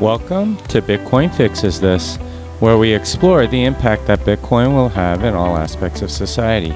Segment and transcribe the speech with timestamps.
[0.00, 2.16] Welcome to Bitcoin Fixes This,
[2.58, 6.74] where we explore the impact that Bitcoin will have in all aspects of society.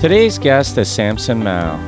[0.00, 1.78] Today's guest is Samson Mow,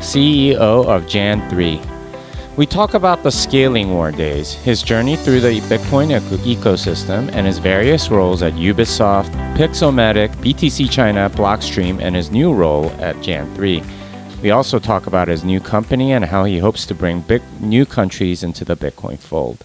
[0.00, 2.56] CEO of Jan3.
[2.58, 7.56] We talk about the scaling war days, his journey through the Bitcoin ecosystem, and his
[7.56, 14.42] various roles at Ubisoft, Pixelmatic, BTC China, Blockstream, and his new role at Jan3.
[14.42, 17.86] We also talk about his new company and how he hopes to bring big new
[17.86, 19.64] countries into the Bitcoin fold.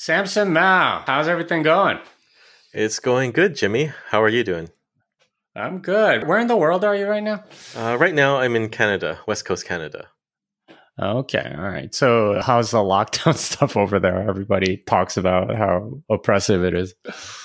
[0.00, 1.98] Samson Mow, how's everything going?
[2.72, 3.90] It's going good, Jimmy.
[4.10, 4.70] How are you doing?
[5.56, 6.24] I'm good.
[6.28, 7.42] Where in the world are you right now?
[7.76, 10.06] Uh, right now, I'm in Canada, West Coast Canada.
[11.02, 11.92] Okay, all right.
[11.92, 14.22] So, how's the lockdown stuff over there?
[14.28, 16.94] Everybody talks about how oppressive it is.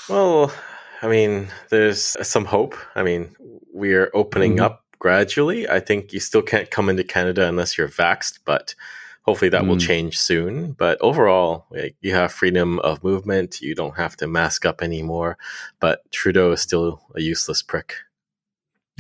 [0.08, 0.54] Well,
[1.02, 2.76] I mean, there's some hope.
[2.94, 3.36] I mean,
[3.74, 4.66] we're opening mm-hmm.
[4.66, 5.68] up gradually.
[5.68, 8.76] I think you still can't come into Canada unless you're vaxxed, but
[9.24, 9.68] hopefully that mm.
[9.68, 10.74] will change soon.
[10.74, 11.66] But overall,
[12.02, 13.62] you have freedom of movement.
[13.62, 15.38] You don't have to mask up anymore.
[15.80, 17.96] But Trudeau is still a useless prick.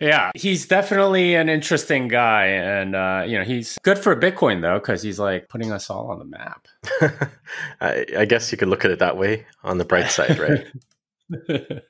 [0.00, 4.78] yeah, he's definitely an interesting guy, and uh, you know he's good for Bitcoin though
[4.78, 6.68] because he's like putting us all on the map.
[7.80, 10.66] I, I guess you could look at it that way on the bright side, right?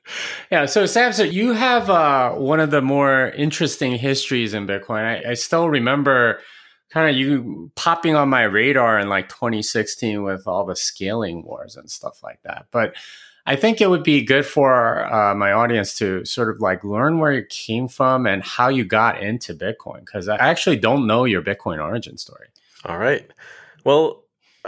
[0.51, 0.65] yeah.
[0.65, 5.03] So, Samson, you have uh, one of the more interesting histories in Bitcoin.
[5.03, 6.39] I, I still remember
[6.89, 11.75] kind of you popping on my radar in like 2016 with all the scaling wars
[11.75, 12.65] and stuff like that.
[12.71, 12.95] But
[13.45, 17.19] I think it would be good for uh, my audience to sort of like learn
[17.19, 21.25] where you came from and how you got into Bitcoin because I actually don't know
[21.25, 22.47] your Bitcoin origin story.
[22.85, 23.29] All right.
[23.83, 24.23] Well,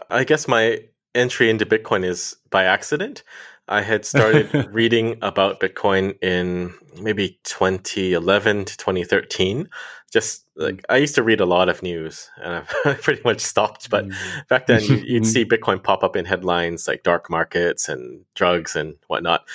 [0.09, 0.79] I guess my
[1.13, 3.23] entry into Bitcoin is by accident.
[3.71, 9.69] I had started reading about Bitcoin in maybe 2011 to 2013
[10.11, 10.83] just like.
[10.89, 13.89] I used to read a lot of news and I've pretty much stopped.
[13.89, 14.47] But mm.
[14.49, 18.75] back then, you, would see Bitcoin pop up in headlines like dark markets and drugs
[18.75, 19.47] and whatnot.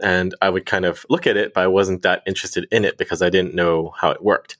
[0.00, 2.98] And I would kind of look at it, but I wasn't that interested in it
[2.98, 4.58] because I didn't know how it worked.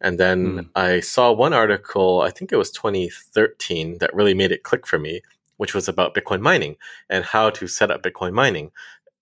[0.00, 0.68] And then mm.
[0.74, 4.98] I saw one article, I think it was 2013, that really made it click for
[4.98, 5.22] me,
[5.56, 6.76] which was about Bitcoin mining
[7.10, 8.70] and how to set up Bitcoin mining.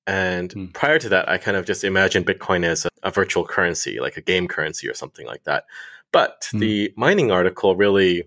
[0.06, 0.66] And hmm.
[0.66, 4.16] prior to that, I kind of just imagined Bitcoin as a, a, virtual currency, like
[4.16, 5.64] a game currency or something like that.
[6.12, 6.58] But hmm.
[6.58, 8.24] the mining article really,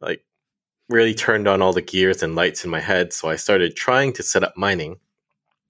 [0.00, 0.24] like,
[0.88, 3.12] really turned on all the gears and lights in my head.
[3.12, 4.98] So I started trying to set up mining.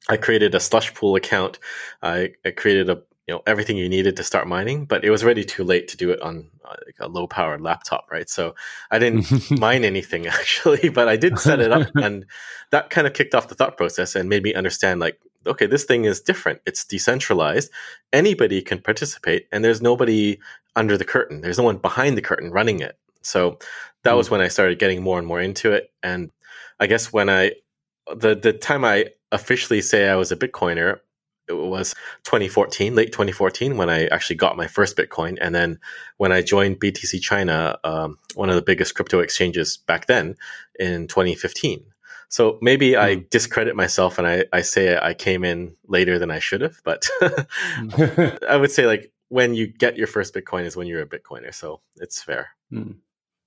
[0.09, 1.59] I created a slush pool account.
[2.03, 5.25] I, I created a you know everything you needed to start mining, but it was
[5.25, 8.29] already too late to do it on uh, like a low powered laptop, right?
[8.29, 8.55] So
[8.91, 12.25] I didn't mine anything actually, but I did set it up, and
[12.71, 15.85] that kind of kicked off the thought process and made me understand like okay, this
[15.85, 16.61] thing is different.
[16.67, 17.71] It's decentralized.
[18.13, 20.39] Anybody can participate, and there's nobody
[20.75, 21.41] under the curtain.
[21.41, 22.99] There's no one behind the curtain running it.
[23.23, 23.59] So
[24.05, 24.17] that mm.
[24.17, 25.91] was when I started getting more and more into it.
[26.03, 26.31] And
[26.79, 27.53] I guess when I
[28.15, 31.01] the the time I officially say I was a Bitcoiner,
[31.49, 35.39] it was 2014, late 2014, when I actually got my first Bitcoin.
[35.41, 35.79] And then
[36.17, 40.37] when I joined BTC China, um, one of the biggest crypto exchanges back then
[40.79, 41.85] in 2015.
[42.29, 42.99] So maybe mm.
[42.99, 43.21] I hmm.
[43.31, 47.09] discredit myself and I, I say I came in later than I should have, but
[47.21, 48.45] hmm.
[48.49, 51.55] I would say like when you get your first Bitcoin is when you're a Bitcoiner.
[51.55, 52.49] So it's fair.
[52.73, 52.97] Mm.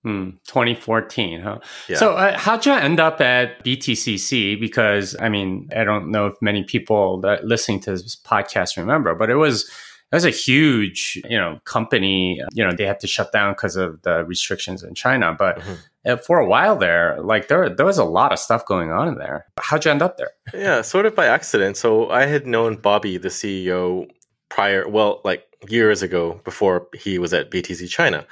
[0.03, 1.59] 2014, huh?
[1.87, 1.97] Yeah.
[1.97, 4.59] So, uh, how'd you end up at BTCC?
[4.59, 9.15] Because, I mean, I don't know if many people that listening to this podcast remember,
[9.15, 9.69] but it was
[10.11, 12.41] that was a huge, you know, company.
[12.53, 15.35] You know, they had to shut down because of the restrictions in China.
[15.37, 16.15] But mm-hmm.
[16.25, 19.15] for a while there, like there, there was a lot of stuff going on in
[19.15, 19.45] there.
[19.59, 20.31] How'd you end up there?
[20.53, 21.77] Yeah, sort of by accident.
[21.77, 24.07] So I had known Bobby, the CEO,
[24.49, 28.25] prior, well, like years ago before he was at BTC China.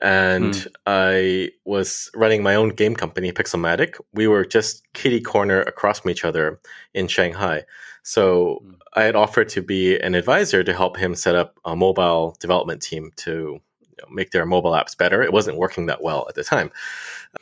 [0.00, 0.66] And mm.
[0.86, 3.96] I was running my own game company, Pixelmatic.
[4.12, 6.60] We were just kitty corner across from each other
[6.94, 7.64] in Shanghai.
[8.02, 8.74] So mm.
[8.94, 12.82] I had offered to be an advisor to help him set up a mobile development
[12.82, 15.22] team to you know, make their mobile apps better.
[15.22, 16.70] It wasn't working that well at the time.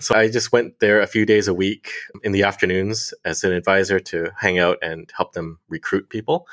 [0.01, 1.93] So I just went there a few days a week
[2.23, 6.49] in the afternoons as an advisor to hang out and help them recruit people.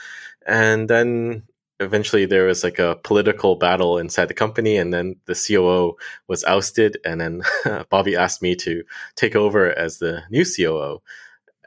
[0.45, 1.43] And then
[1.83, 5.95] eventually there was like a political battle inside the company and then the COO
[6.27, 7.41] was ousted and then
[7.89, 8.83] Bobby asked me to
[9.15, 11.01] take over as the new COO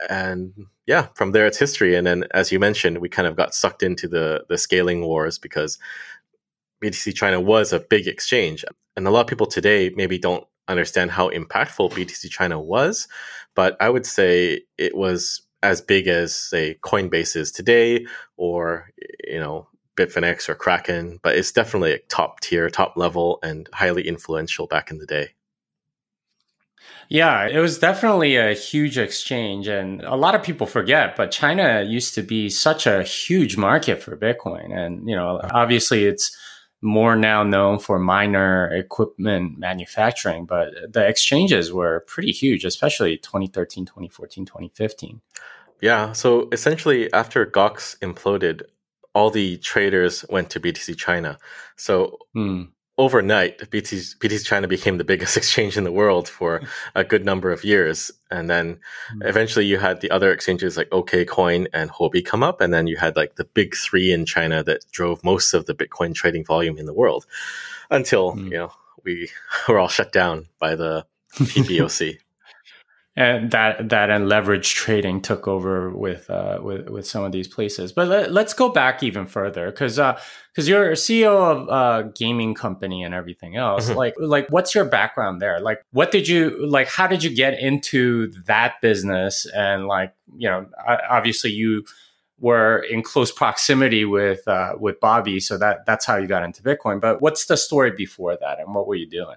[0.09, 1.97] and yeah, from there it's history.
[1.97, 5.39] And then, as you mentioned, we kind of got sucked into the the scaling wars
[5.39, 5.79] because
[6.83, 8.65] BTC China was a big exchange,
[8.97, 13.09] and a lot of people today maybe don't understand how impactful BTC China was.
[13.55, 18.91] But I would say it was as big as say Coinbase is today, or
[19.27, 24.07] you know Bitfinex or Kraken, but it's definitely a top tier, top level, and highly
[24.07, 25.31] influential back in the day.
[27.09, 29.69] Yeah, it was definitely a huge exchange.
[29.69, 34.03] And a lot of people forget, but China used to be such a huge market
[34.03, 34.77] for Bitcoin.
[34.77, 35.51] And, you know, uh-huh.
[35.55, 36.37] obviously it's
[36.83, 43.87] more now known for miner equipment manufacturing, but the exchanges were pretty huge, especially 2013,
[43.87, 45.21] 2014, 2015.
[45.81, 46.13] Yeah.
[46.13, 48.63] So essentially, after Gox imploded,
[49.17, 51.39] all the traders went to BTC China.
[51.77, 52.69] So mm
[52.99, 56.63] overnight, BTC, BTC China became the biggest exchange in the world for
[56.95, 58.11] a good number of years.
[58.31, 58.79] And then
[59.11, 59.23] hmm.
[59.23, 62.63] eventually you had the other exchanges like OKCoin and Huobi come up.
[62.63, 65.75] And then you had like the big three in China that drove most of the
[65.75, 67.27] Bitcoin trading volume in the world
[67.91, 68.45] until, mm.
[68.45, 68.73] you know,
[69.05, 69.29] we
[69.69, 72.19] were all shut down by the PBOC
[73.17, 77.49] and that that and leverage trading took over with uh, with with some of these
[77.49, 77.91] places.
[77.91, 82.55] But let, us go back even further because because uh, you're CEO of a gaming
[82.55, 83.89] company and everything else.
[83.89, 83.97] Mm-hmm.
[83.97, 85.61] Like like what's your background there?
[85.61, 86.89] Like what did you like?
[86.89, 89.47] How did you get into that business?
[89.47, 90.67] And like you know,
[91.09, 91.85] obviously you
[92.39, 96.63] were in close proximity with uh, with Bobby, so that that's how you got into
[96.63, 97.01] Bitcoin.
[97.01, 99.37] But what's the story before that, and what were you doing?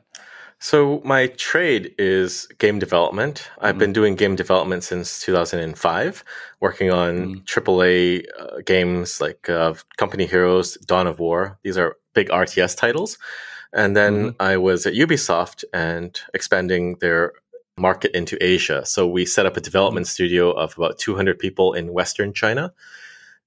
[0.59, 3.49] So my trade is game development.
[3.59, 3.79] I've mm.
[3.79, 6.23] been doing game development since 2005,
[6.59, 7.45] working on mm.
[7.45, 11.57] AAA uh, games like uh, Company Heroes, Dawn of War.
[11.63, 13.17] These are big RTS titles.
[13.71, 14.35] And then mm.
[14.41, 17.33] I was at Ubisoft and expanding their
[17.77, 18.85] market into Asia.
[18.85, 22.73] So we set up a development studio of about 200 people in Western China.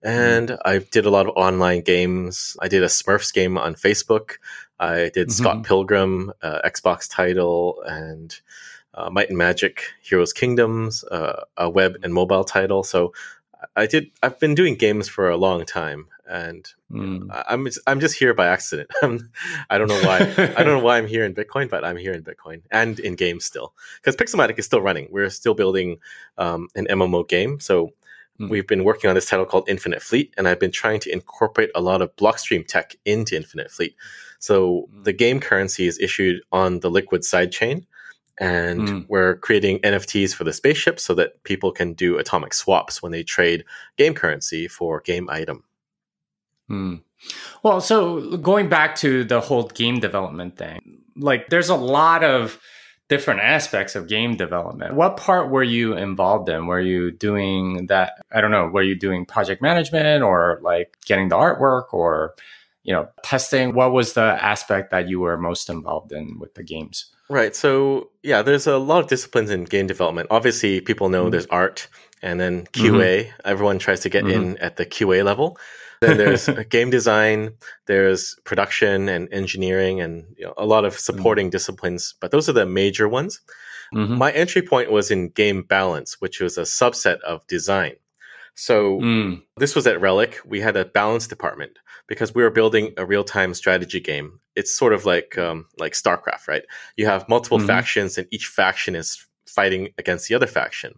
[0.03, 2.57] And I did a lot of online games.
[2.61, 4.39] I did a Smurfs game on Facebook.
[4.83, 5.31] I did mm-hmm.
[5.31, 8.35] Scott Pilgrim, uh, Xbox title, and
[8.95, 12.83] uh, Might and Magic: Heroes Kingdoms, uh, a web and mobile title.
[12.83, 13.13] So
[13.77, 14.11] I did.
[14.25, 17.45] I've been doing games for a long time, and mm.
[17.49, 18.91] I'm just, I'm just here by accident.
[19.71, 20.19] I don't know why.
[20.57, 23.15] I don't know why I'm here in Bitcoin, but I'm here in Bitcoin and in
[23.15, 25.07] games still because Pixelmatic is still running.
[25.13, 25.99] We're still building
[26.39, 27.93] um, an MMO game, so.
[28.49, 31.71] We've been working on this title called Infinite Fleet, and I've been trying to incorporate
[31.75, 33.95] a lot of Blockstream tech into Infinite Fleet.
[34.39, 35.05] So mm.
[35.05, 37.87] the game currency is issued on the Liquid sidechain,
[38.39, 39.07] and mm.
[39.09, 43.23] we're creating NFTs for the spaceship so that people can do atomic swaps when they
[43.23, 43.65] trade
[43.97, 45.65] game currency for game item.
[46.71, 47.03] Mm.
[47.63, 52.59] Well, so going back to the whole game development thing, like there's a lot of
[53.13, 54.95] different aspects of game development.
[54.95, 56.67] What part were you involved in?
[56.67, 58.15] Were you doing that?
[58.33, 58.69] I don't know.
[58.69, 62.35] Were you doing project management or like getting the artwork or,
[62.85, 63.75] you know, testing?
[63.75, 67.13] What was the aspect that you were most involved in with the games?
[67.29, 67.55] Right.
[67.55, 70.29] So, yeah, there's a lot of disciplines in game development.
[70.31, 71.33] Obviously, people know mm-hmm.
[71.33, 71.89] there's art
[72.23, 73.27] and then QA.
[73.27, 73.41] Mm-hmm.
[73.45, 74.53] Everyone tries to get mm-hmm.
[74.53, 75.59] in at the QA level.
[76.03, 77.55] Then there's game design,
[77.87, 81.53] there's production and engineering, and you know, a lot of supporting mm-hmm.
[81.53, 82.15] disciplines.
[82.21, 83.41] But those are the major ones.
[83.95, 84.19] Mm-hmm.
[84.19, 87.95] My entry point was in game balance, which was a subset of design.
[88.55, 89.43] So mm.
[89.57, 90.41] this was at Relic.
[90.45, 94.41] We had a balance department because we were building a real time strategy game.
[94.57, 96.65] It's sort of like um, like StarCraft, right?
[96.97, 97.67] You have multiple mm-hmm.
[97.67, 100.95] factions, and each faction is fighting against the other faction.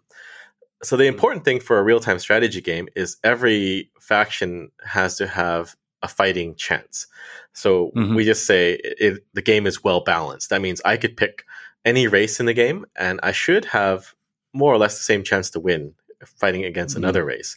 [0.84, 5.74] So the important thing for a real-time strategy game is every faction has to have
[6.02, 7.06] a fighting chance.
[7.54, 8.14] So mm-hmm.
[8.14, 10.50] we just say it, the game is well balanced.
[10.50, 11.44] That means I could pick
[11.84, 14.14] any race in the game, and I should have
[14.52, 17.04] more or less the same chance to win fighting against mm-hmm.
[17.04, 17.56] another race.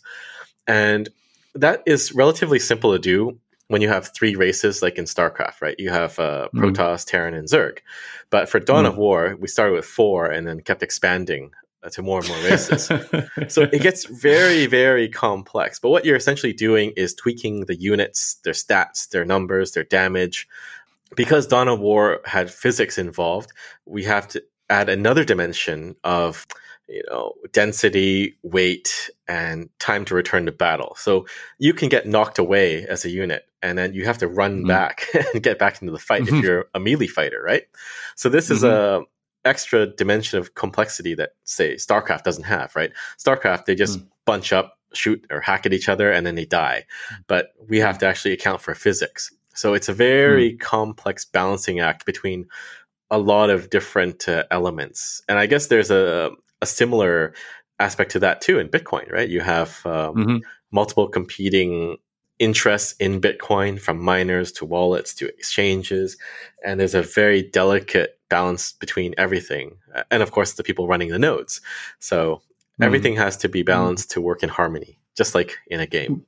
[0.65, 1.09] And
[1.55, 5.75] that is relatively simple to do when you have three races, like in StarCraft, right?
[5.77, 6.59] You have uh, mm-hmm.
[6.59, 7.79] Protoss, Terran, and Zerg.
[8.29, 8.93] But for Dawn mm-hmm.
[8.93, 11.51] of War, we started with four and then kept expanding
[11.91, 12.85] to more and more races.
[13.47, 15.79] so it gets very, very complex.
[15.79, 20.47] But what you're essentially doing is tweaking the units, their stats, their numbers, their damage.
[21.15, 23.51] Because Dawn of War had physics involved,
[23.85, 26.45] we have to add another dimension of
[26.87, 31.25] you know density weight and time to return to battle so
[31.59, 34.67] you can get knocked away as a unit and then you have to run mm-hmm.
[34.67, 36.37] back and get back into the fight mm-hmm.
[36.37, 37.63] if you're a melee fighter right
[38.15, 38.53] so this mm-hmm.
[38.53, 39.03] is a
[39.47, 42.91] extra dimension of complexity that say StarCraft doesn't have, right?
[43.17, 44.07] StarCraft they just mm.
[44.25, 46.85] bunch up, shoot or hack at each other and then they die.
[47.27, 49.31] But we have to actually account for physics.
[49.53, 50.59] So it's a very mm.
[50.59, 52.47] complex balancing act between
[53.09, 55.21] a lot of different uh, elements.
[55.29, 57.33] And I guess there's a a similar
[57.79, 59.29] aspect to that too in Bitcoin, right?
[59.29, 60.37] You have um, mm-hmm.
[60.71, 61.97] multiple competing
[62.39, 66.17] interests in Bitcoin from miners to wallets to exchanges.
[66.63, 69.77] And there's a very delicate balance between everything.
[70.11, 71.61] And of course, the people running the nodes.
[71.99, 72.41] So
[72.79, 72.85] mm.
[72.85, 74.13] everything has to be balanced mm.
[74.13, 76.25] to work in harmony, just like in a game.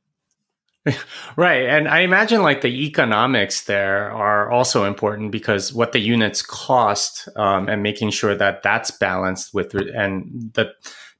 [1.35, 1.65] right.
[1.65, 7.27] And I imagine like the economics there are also important because what the units cost
[7.35, 10.71] um, and making sure that that's balanced with and the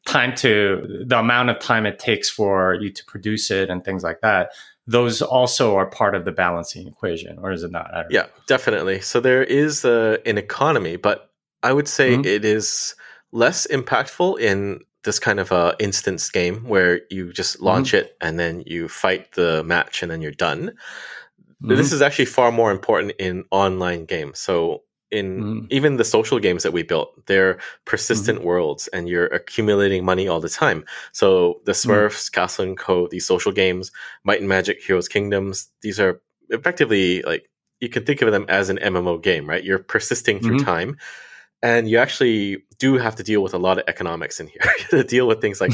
[0.05, 4.03] time to the amount of time it takes for you to produce it and things
[4.03, 4.51] like that.
[4.89, 7.91] Those also are part of the balancing equation, or is it not?
[8.09, 8.27] Yeah, know.
[8.47, 9.01] definitely.
[9.01, 11.29] So there is a, an economy, but
[11.61, 12.25] I would say mm-hmm.
[12.25, 12.95] it is
[13.31, 18.05] less impactful in this kind of a instance game where you just launch mm-hmm.
[18.05, 20.71] it and then you fight the match and then you're done.
[21.63, 21.75] Mm-hmm.
[21.75, 24.39] This is actually far more important in online games.
[24.39, 25.65] So in mm-hmm.
[25.69, 28.47] even the social games that we built, they're persistent mm-hmm.
[28.47, 30.85] worlds and you're accumulating money all the time.
[31.11, 32.33] So the mm-hmm.
[32.33, 33.91] Castle and Co, these social games,
[34.23, 37.49] Might and Magic, Heroes Kingdoms, these are effectively like
[37.79, 39.63] you can think of them as an MMO game, right?
[39.63, 40.65] You're persisting through mm-hmm.
[40.65, 40.97] time
[41.61, 45.03] and you actually do have to deal with a lot of economics in here to
[45.03, 45.71] deal with things like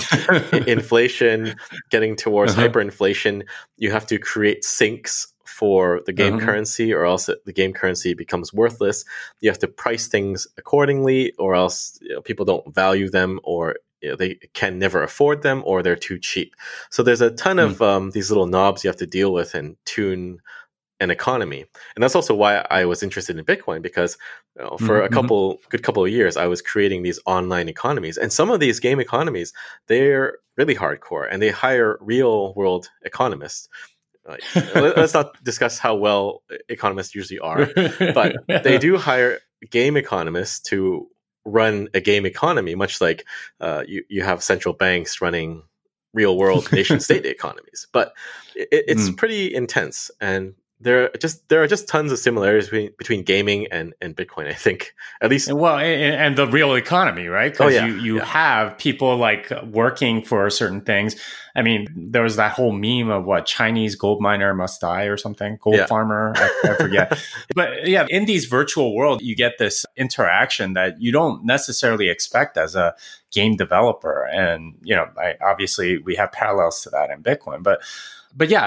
[0.68, 1.56] inflation
[1.90, 2.68] getting towards uh-huh.
[2.68, 3.44] hyperinflation
[3.78, 6.46] you have to create sinks for the game uh-huh.
[6.46, 9.06] currency or else the game currency becomes worthless
[9.40, 13.78] you have to price things accordingly or else you know, people don't value them or
[14.02, 16.54] you know, they can never afford them or they're too cheap
[16.90, 17.64] so there's a ton mm.
[17.64, 20.42] of um, these little knobs you have to deal with and tune
[21.02, 21.66] an economy.
[21.96, 24.18] And that's also why I was interested in Bitcoin because
[24.58, 25.06] you know, for mm-hmm.
[25.06, 28.18] a couple good couple of years I was creating these online economies.
[28.18, 29.54] And some of these game economies,
[29.88, 33.68] they're really hardcore and they hire real world economists.
[34.28, 34.44] Like,
[34.76, 39.40] let's not discuss how well economists usually are, but they do hire
[39.70, 41.08] game economists to
[41.46, 43.26] run a game economy, much like
[43.62, 45.64] uh, you, you have central banks running
[46.14, 47.88] real world nation state economies.
[47.92, 48.14] But
[48.56, 49.18] it, it's mm.
[49.18, 50.10] pretty intense.
[50.20, 54.16] And there are just there are just tons of similarities between, between gaming and, and
[54.16, 54.48] Bitcoin.
[54.50, 57.52] I think at least well, and, and the real economy, right?
[57.52, 57.86] Because oh, yeah.
[57.86, 58.26] you you yeah.
[58.26, 61.16] have people like working for certain things.
[61.58, 65.16] I mean, there was that whole meme of what Chinese gold miner must die or
[65.16, 65.86] something, gold yeah.
[65.86, 66.34] farmer.
[66.36, 67.18] I, I forget,
[67.56, 72.58] but yeah, in these virtual world, you get this interaction that you don't necessarily expect
[72.58, 72.94] as a
[73.32, 77.82] game developer, and you know, I, obviously we have parallels to that in Bitcoin, but
[78.36, 78.66] but yeah,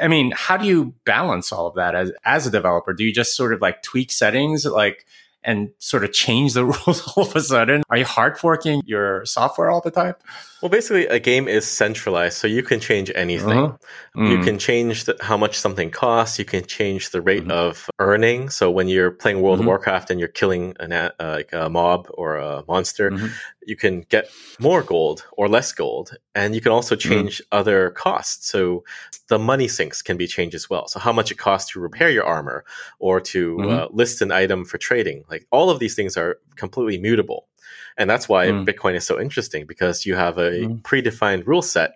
[0.00, 2.92] I, I, mean, how do you balance all of that as as a developer?
[2.92, 5.06] Do you just sort of like tweak settings, like
[5.44, 7.82] and sort of change the rules all of a sudden?
[7.90, 10.14] Are you hard forking your software all the time?
[10.62, 13.76] Well, basically, a game is centralized, so you can change anything.
[14.16, 14.30] Mm.
[14.30, 16.38] You can change the, how much something costs.
[16.38, 17.50] You can change the rate mm-hmm.
[17.50, 18.48] of earning.
[18.48, 19.62] So when you're playing World mm-hmm.
[19.62, 23.26] of Warcraft and you're killing an, uh, like a mob or a monster, mm-hmm.
[23.66, 27.00] You can get more gold or less gold, and you can also mm.
[27.00, 27.44] change mm.
[27.52, 28.48] other costs.
[28.48, 28.84] So
[29.28, 30.88] the money sinks can be changed as well.
[30.88, 32.64] So how much it costs to repair your armor
[32.98, 33.70] or to mm-hmm.
[33.70, 37.48] uh, list an item for trading, like all of these things are completely mutable.
[37.96, 38.66] And that's why mm.
[38.66, 40.82] Bitcoin is so interesting because you have a mm.
[40.82, 41.92] predefined rule set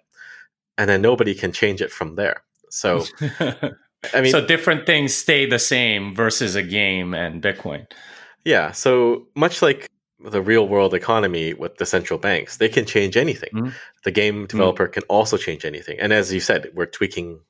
[0.78, 2.42] and then nobody can change it from there.
[2.70, 3.04] So,
[3.40, 7.86] I mean, so different things stay the same versus a game and Bitcoin.
[8.44, 8.72] Yeah.
[8.72, 9.88] So much like
[10.20, 13.50] the real world economy with the central banks, they can change anything.
[13.52, 13.72] Mm.
[14.04, 14.48] The game mm.
[14.48, 14.92] developer mm.
[14.92, 15.98] can also change anything.
[16.00, 17.40] And as you said, we're tweaking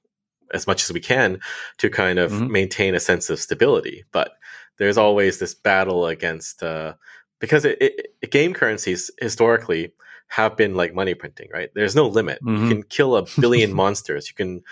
[0.52, 1.40] as much as we can
[1.78, 2.52] to kind of mm-hmm.
[2.52, 4.04] maintain a sense of stability.
[4.12, 4.32] But
[4.78, 6.94] there's always this battle against uh,
[7.40, 9.92] because it, it, game currencies historically
[10.28, 11.70] have been like money printing, right?
[11.74, 12.42] There's no limit.
[12.42, 12.62] Mm-hmm.
[12.62, 14.28] You can kill a billion monsters.
[14.28, 14.62] You can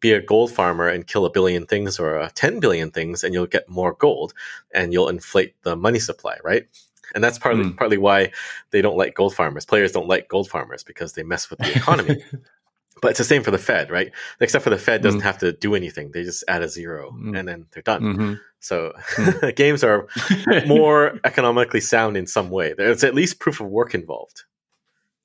[0.00, 3.32] be a gold farmer and kill a billion things or a 10 billion things and
[3.32, 4.34] you'll get more gold
[4.72, 6.66] and you'll inflate the money supply, right?
[7.14, 7.76] And that's partly mm.
[7.76, 8.32] partly why
[8.70, 9.64] they don't like gold farmers.
[9.64, 12.22] Players don't like gold farmers because they mess with the economy.
[13.02, 14.12] but it's the same for the Fed, right?
[14.40, 15.24] Except for the Fed doesn't mm.
[15.24, 17.38] have to do anything; they just add a zero mm.
[17.38, 18.02] and then they're done.
[18.02, 18.34] Mm-hmm.
[18.60, 19.54] So mm.
[19.56, 20.08] games are
[20.66, 22.72] more economically sound in some way.
[22.72, 24.44] There's at least proof of work involved.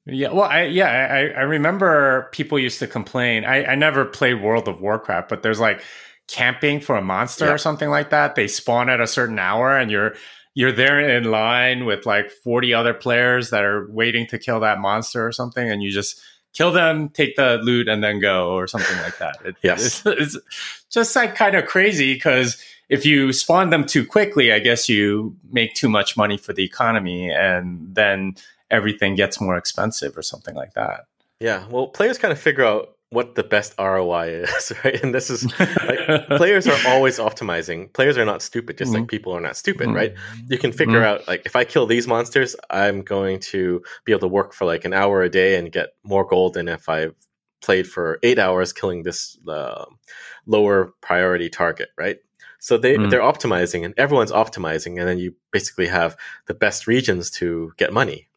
[0.05, 3.45] Yeah, well, I, yeah, I, I remember people used to complain.
[3.45, 5.81] I, I never played World of Warcraft, but there's like
[6.27, 7.51] camping for a monster yeah.
[7.51, 8.35] or something like that.
[8.35, 10.15] They spawn at a certain hour, and you're
[10.53, 14.79] you're there in line with like 40 other players that are waiting to kill that
[14.79, 16.21] monster or something, and you just
[16.53, 19.37] kill them, take the loot, and then go or something like that.
[19.45, 20.37] It, yes, it's, it's
[20.89, 25.35] just like kind of crazy because if you spawn them too quickly, I guess you
[25.51, 28.35] make too much money for the economy and then
[28.71, 31.05] everything gets more expensive or something like that.
[31.39, 31.65] Yeah.
[31.69, 35.01] Well, players kind of figure out what the best ROI is, right?
[35.01, 37.91] And this is like players are always optimizing.
[37.93, 39.01] Players are not stupid, just mm-hmm.
[39.01, 39.95] like people are not stupid, mm-hmm.
[39.95, 40.13] right?
[40.47, 41.21] You can figure mm-hmm.
[41.21, 44.65] out like if I kill these monsters, I'm going to be able to work for
[44.65, 47.09] like an hour a day and get more gold than if I
[47.61, 49.85] played for eight hours killing this uh,
[50.45, 52.17] lower priority target, right?
[52.59, 53.09] So they mm.
[53.09, 57.93] they're optimizing, and everyone's optimizing, and then you basically have the best regions to get
[57.93, 58.27] money,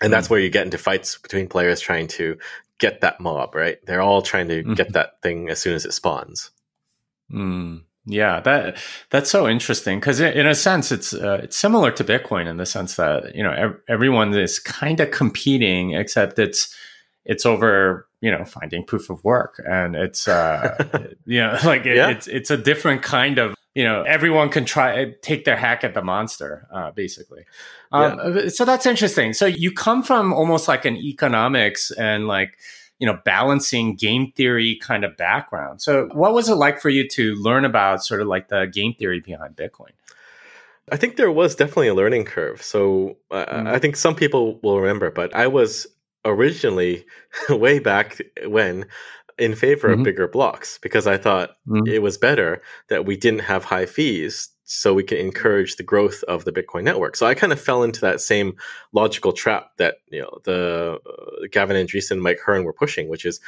[0.00, 0.30] and that's mm.
[0.30, 2.38] where you get into fights between players trying to
[2.78, 3.78] get that mob, right?
[3.86, 4.76] They're all trying to Mhm.
[4.76, 6.50] get that thing as soon as it spawns.
[7.32, 8.76] Mm, yeah, that
[9.10, 12.66] that's so interesting because in a sense it's uh, it's similar to Bitcoin in the
[12.66, 16.74] sense that you know ev- everyone is kind of competing, except it's
[17.24, 20.76] it's over you know finding proof of work, and it's uh,
[21.26, 22.10] you know like it, Yeah.
[22.10, 25.94] it's it's a different kind of you know everyone can try take their hack at
[25.94, 27.44] the monster uh, basically.
[27.92, 29.32] Um, So that's interesting.
[29.32, 32.58] So you come from almost like an economics and like
[32.98, 37.08] you know balancing game theory kind of background so what was it like for you
[37.08, 39.90] to learn about sort of like the game theory behind bitcoin
[40.92, 42.62] I think there was definitely a learning curve.
[42.62, 43.66] So uh, Mm.
[43.68, 45.86] I think some people will remember, but I was
[46.24, 47.06] originally
[47.48, 48.86] way back when
[49.38, 49.94] in favor Mhm.
[49.94, 51.88] of bigger blocks because I thought Mhm.
[51.88, 56.22] it was better that we didn't have high fees so we can encourage the growth
[56.24, 57.16] of the Bitcoin network.
[57.16, 58.54] So I kind of fell into that same
[58.92, 63.40] logical trap that you know the uh, Gavin Andresen, Mike Hearn were pushing, which is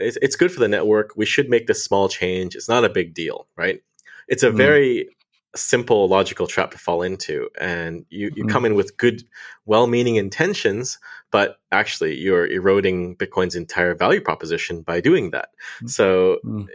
[0.00, 1.12] it's, it's good for the network.
[1.16, 2.56] We should make this small change.
[2.56, 3.80] It's not a big deal, right?
[4.26, 4.56] It's a Mm.
[4.56, 5.08] very
[5.56, 8.48] simple logical trap to fall into and you, you Mhm.
[8.50, 9.22] come in with good
[9.66, 10.98] well-meaning intentions
[11.30, 15.50] but actually you're eroding bitcoin's entire value proposition by doing that
[15.82, 15.90] Mm.
[15.90, 16.66] so Mm.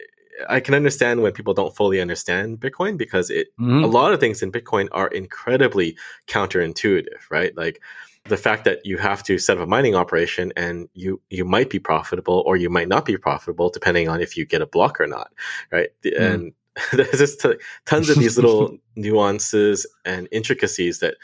[0.48, 4.42] i can understand when people don't fully understand bitcoin because it a lot of things
[4.42, 7.82] in bitcoin are incredibly counterintuitive right like
[8.26, 11.70] the fact that you have to set up a mining operation and you you might
[11.70, 15.00] be profitable or you might not be profitable depending on if you get a block
[15.02, 15.32] or not
[15.72, 16.34] right Mm.
[16.34, 16.54] and
[16.94, 21.16] there's just t- tons of these little nuances and intricacies that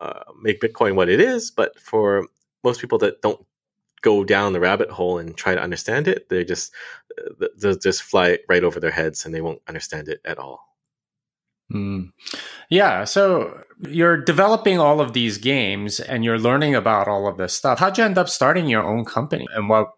[0.00, 2.26] uh, make bitcoin what it is but for
[2.64, 3.44] most people that don't
[4.00, 6.72] go down the rabbit hole and try to understand it they just
[7.18, 10.68] uh, they'll just fly right over their heads and they won't understand it at all
[11.72, 12.12] Mm.
[12.70, 17.54] Yeah, so you're developing all of these games and you're learning about all of this
[17.54, 17.78] stuff.
[17.78, 19.46] How'd you end up starting your own company?
[19.54, 19.90] And what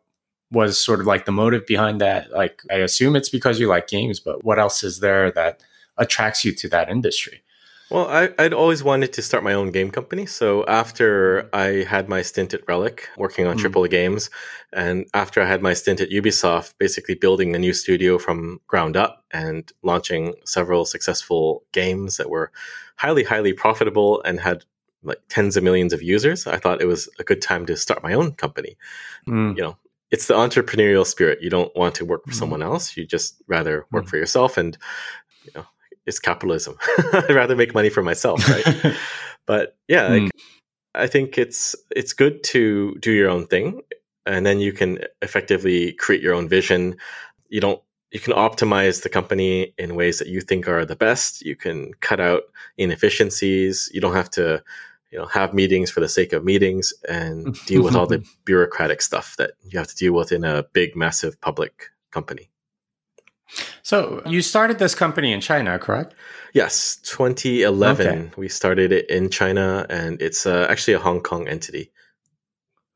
[0.53, 2.31] was sort of like the motive behind that?
[2.33, 5.63] Like, I assume it's because you like games, but what else is there that
[5.97, 7.43] attracts you to that industry?
[7.91, 10.25] Well, I, I'd always wanted to start my own game company.
[10.25, 13.65] So after I had my stint at Relic, working on Mm.
[13.65, 14.31] AAA games,
[14.73, 18.97] and after I had my stint at Ubisoft, basically building a new studio from ground
[18.97, 22.53] up and launching several successful games that were
[22.95, 24.65] highly, highly profitable and had
[25.03, 28.05] like tens of millions of users, I thought it was a good time to start
[28.05, 28.77] my own company.
[29.27, 29.57] Mm.
[29.57, 29.77] You know,
[30.11, 31.41] it's the entrepreneurial spirit.
[31.41, 32.39] You don't want to work for Mhm.
[32.39, 32.97] someone else.
[32.97, 34.09] You just rather work Mhm.
[34.09, 34.77] for yourself and
[35.45, 35.67] you know,
[36.07, 36.77] it's capitalism.
[37.13, 38.65] I'd rather make money for myself, right?
[39.47, 40.31] but yeah, like, Mm.
[40.95, 43.81] I think it's it's good to do your own thing,
[44.27, 46.97] and then you can effectively create your own vision.
[47.49, 51.43] You don't you can optimize the company in ways that you think are the best.
[51.43, 52.43] You can cut out
[52.77, 53.89] inefficiencies.
[53.95, 54.63] You don't have to
[55.11, 59.03] you know have meetings for the sake of meetings and deal with all the bureaucratic
[59.03, 62.51] stuff that you have to deal with in a big massive public company.
[63.83, 66.15] so you started this company in China, correct?
[66.55, 68.31] Yes, 2011 Okay.
[68.37, 71.91] we started it in China and it's uh, actually a Hong Kong entity.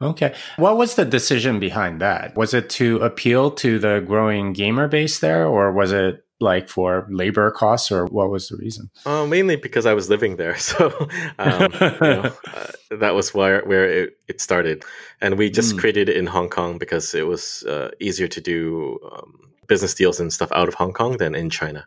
[0.03, 0.35] Okay.
[0.57, 2.37] What was the decision behind that?
[2.37, 7.07] Was it to appeal to the growing gamer base there, or was it like for
[7.11, 8.91] labor costs, or what was the reason?
[9.07, 13.63] Uh, mainly because I was living there, so um, you know, uh, that was where
[13.65, 14.85] where it, it started,
[15.21, 15.79] and we just Mm.
[15.81, 20.21] created it in Hong Kong because it was uh, easier to do um, business deals
[20.21, 21.87] and stuff out of Hong Kong than in China.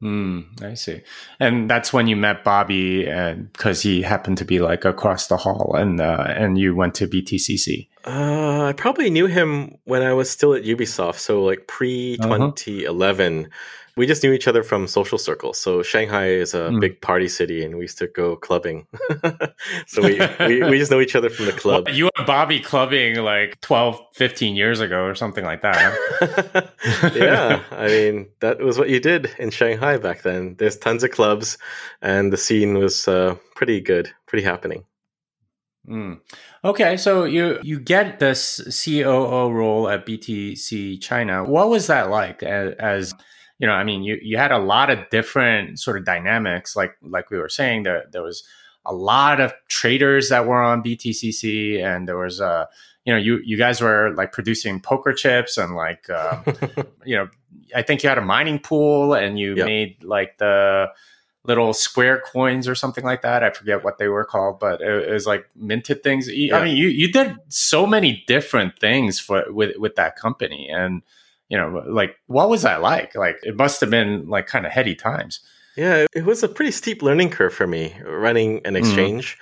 [0.00, 1.02] Hmm, I see.
[1.38, 5.36] And that's when you met Bobby, and because he happened to be like across the
[5.36, 7.88] hall, and uh, and you went to BTCC.
[8.06, 13.50] Uh, I probably knew him when I was still at Ubisoft, so like pre 2011.
[14.00, 15.60] We just knew each other from social circles.
[15.60, 16.80] So Shanghai is a Mm.
[16.80, 18.86] big party city, and we used to go clubbing.
[19.86, 21.84] so we, we we just know each other from the club.
[21.86, 25.76] Well, you and Bobby clubbing like 12, 15 years ago, or something like that.
[25.76, 27.10] huh?
[27.14, 30.56] yeah, I mean that was what you did in Shanghai back then.
[30.58, 31.58] There's tons of clubs,
[32.00, 34.84] and the scene was uh, pretty good, pretty happening.
[35.88, 36.20] Mm.
[36.64, 41.44] Okay, so you you get this COO role at BTC China.
[41.44, 42.42] What was that like?
[42.42, 43.14] As, as
[43.60, 46.74] you know, I mean, you you had a lot of different sort of dynamics.
[46.74, 48.42] Like like we were saying, there there was
[48.86, 52.64] a lot of traders that were on BTCC, and there was uh
[53.04, 56.42] you know you you guys were like producing poker chips and like uh,
[57.04, 57.28] you know
[57.76, 59.66] I think you had a mining pool and you Yep.
[59.66, 60.88] made like the
[61.44, 63.42] little square coins or something like that.
[63.42, 66.28] I forget what they were called, but it, it was like minted things.
[66.28, 66.58] You- Yeah.
[66.58, 71.02] I mean, you you did so many different things for with with that company, and
[71.50, 73.14] you know, like what was that like?
[73.14, 75.40] Like it must have been like kind of heady times.
[75.76, 78.78] Yeah, it was a pretty steep learning curve for me running an Mhm.
[78.78, 79.38] exchange.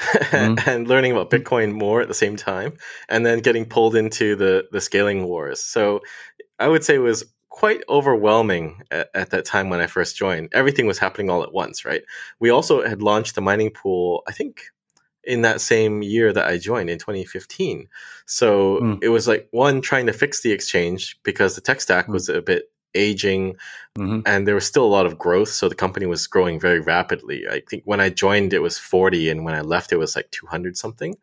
[0.00, 0.58] mm-hmm.
[0.68, 2.72] and learning about Bitcoin more at the same time,
[3.08, 5.60] and then getting pulled into the the scaling wars.
[5.62, 6.00] So
[6.58, 10.48] I would say it was quite overwhelming at, at, that time when I first joined.
[10.52, 12.02] Everything was happening all at once, right?
[12.40, 14.62] We also had launched the mining pool, I think,
[15.26, 17.88] in that same year that I joined in 2015.
[18.26, 18.98] So mm.
[19.02, 22.12] it was like one trying to fix the exchange because the tech stack mm.
[22.12, 23.56] was a bit aging
[23.98, 24.20] mm-hmm.
[24.26, 27.44] and there was still a lot of growth so the company was growing very rapidly
[27.50, 30.30] i think when i joined it was 40 and when i left it was like
[30.30, 31.16] 200 something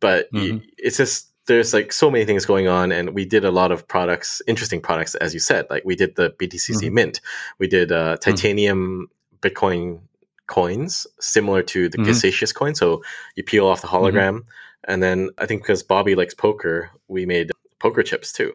[0.00, 0.58] but mm-hmm.
[0.76, 3.86] it's just there's like so many things going on and we did a lot of
[3.88, 6.94] products interesting products as you said like we did the btcc mm-hmm.
[6.94, 7.20] mint
[7.58, 8.30] we did uh, mm-hmm.
[8.30, 9.08] titanium
[9.40, 10.00] bitcoin
[10.46, 13.02] coins similar to the mm Casascius coin so
[13.34, 14.16] you peel off the mm-hmm.
[14.16, 14.44] hologram
[14.84, 18.52] and then i think because bobby likes poker we made poker chips too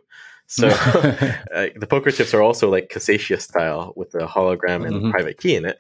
[0.52, 0.68] so
[1.56, 5.06] uh, the poker chips are also like Casascius style with the hologram and mm-hmm.
[5.06, 5.80] the private key in it.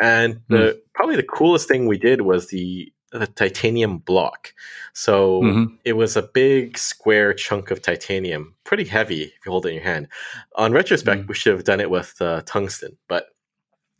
[0.00, 0.78] And the mm.
[0.94, 4.54] probably the coolest thing we did was the the titanium block.
[4.92, 5.74] So mm-hmm.
[5.84, 9.74] it was a big square chunk of titanium, pretty heavy if you hold it in
[9.76, 10.08] your hand.
[10.56, 11.28] On retrospect, mm.
[11.28, 13.26] we should have done it with uh, tungsten, but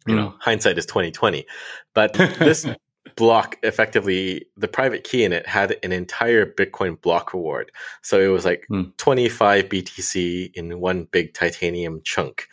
[0.08, 0.18] you mm.
[0.18, 1.46] know, hindsight is twenty twenty.
[1.94, 2.66] But this
[3.16, 8.28] block effectively the private key in it had an entire bitcoin block reward so it
[8.28, 8.96] was like mm.
[8.98, 12.46] 25 btc in one big titanium chunk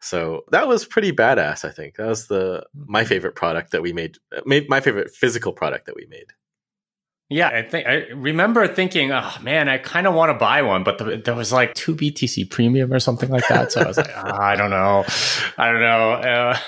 [0.00, 3.92] so that was pretty badass i think that was the my favorite product that we
[3.92, 4.16] made
[4.68, 6.26] my favorite physical product that we made
[7.32, 10.84] yeah, I think I remember thinking, oh man, I kind of want to buy one,
[10.84, 13.72] but the, there was like two BTC premium or something like that.
[13.72, 15.04] So I was like, oh, I don't know,
[15.58, 16.12] I don't know.
[16.12, 16.58] Uh,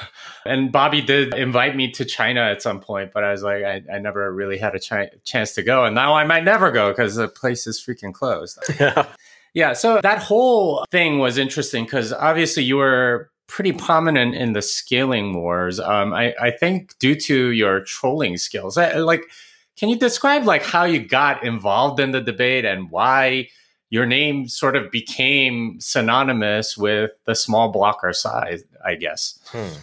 [0.44, 3.82] and Bobby did invite me to China at some point, but I was like, I,
[3.92, 5.84] I never really had a ch- chance to go.
[5.84, 8.58] And now I might never go because the place is freaking closed.
[8.78, 9.06] Yeah.
[9.54, 9.72] Yeah.
[9.72, 15.32] So that whole thing was interesting because obviously you were pretty prominent in the scaling
[15.32, 15.78] wars.
[15.78, 19.22] Um, I, I think due to your trolling skills, I, like,
[19.76, 23.48] can you describe like how you got involved in the debate and why
[23.90, 29.38] your name sort of became synonymous with the small blocker size, I guess?
[29.46, 29.78] Hmm.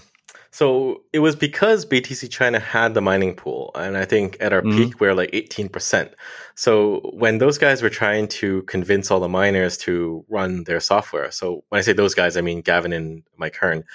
[0.53, 4.61] So it was because BTC China had the mining pool, and I think at our
[4.61, 4.77] mm-hmm.
[4.77, 6.13] peak we are like eighteen percent.
[6.55, 11.31] So when those guys were trying to convince all the miners to run their software,
[11.31, 13.85] so when I say those guys, I mean Gavin and Mike Hearn,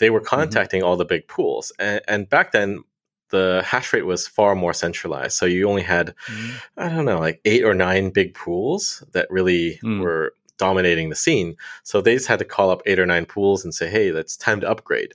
[0.00, 0.26] they were mm-hmm.
[0.26, 0.88] contacting mm-hmm.
[0.88, 2.82] all the big pools, and, and, back then
[3.32, 5.36] the hash rate was far more centralized.
[5.36, 6.50] So you only had, mm-hmm.
[6.76, 10.00] I don't know, like eight or nine big pools that really mm.
[10.00, 11.56] were dominating the scene.
[11.82, 14.36] So they just had to call up eight or nine pools and say, hey, it's
[14.36, 15.14] time to upgrade.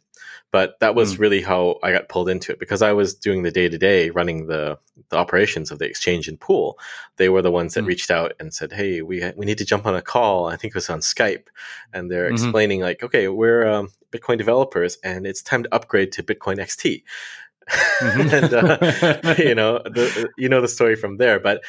[0.52, 1.20] But that was mm.
[1.20, 4.10] really how I got pulled into it because I was doing the day to day
[4.10, 6.80] running the, the operations of the exchange and pool.
[7.18, 7.88] They were the ones that mm.
[7.88, 10.48] reached out and said, Hey, we, we need to jump on a call.
[10.48, 11.48] I think it was on Skype.
[11.94, 12.34] And they're mm-hmm.
[12.34, 17.04] explaining, like, okay, we're um, Bitcoin developers and it's time to upgrade to Bitcoin XT.
[17.70, 18.22] Mm-hmm.
[18.34, 21.62] and uh, you know the, you know the story from there but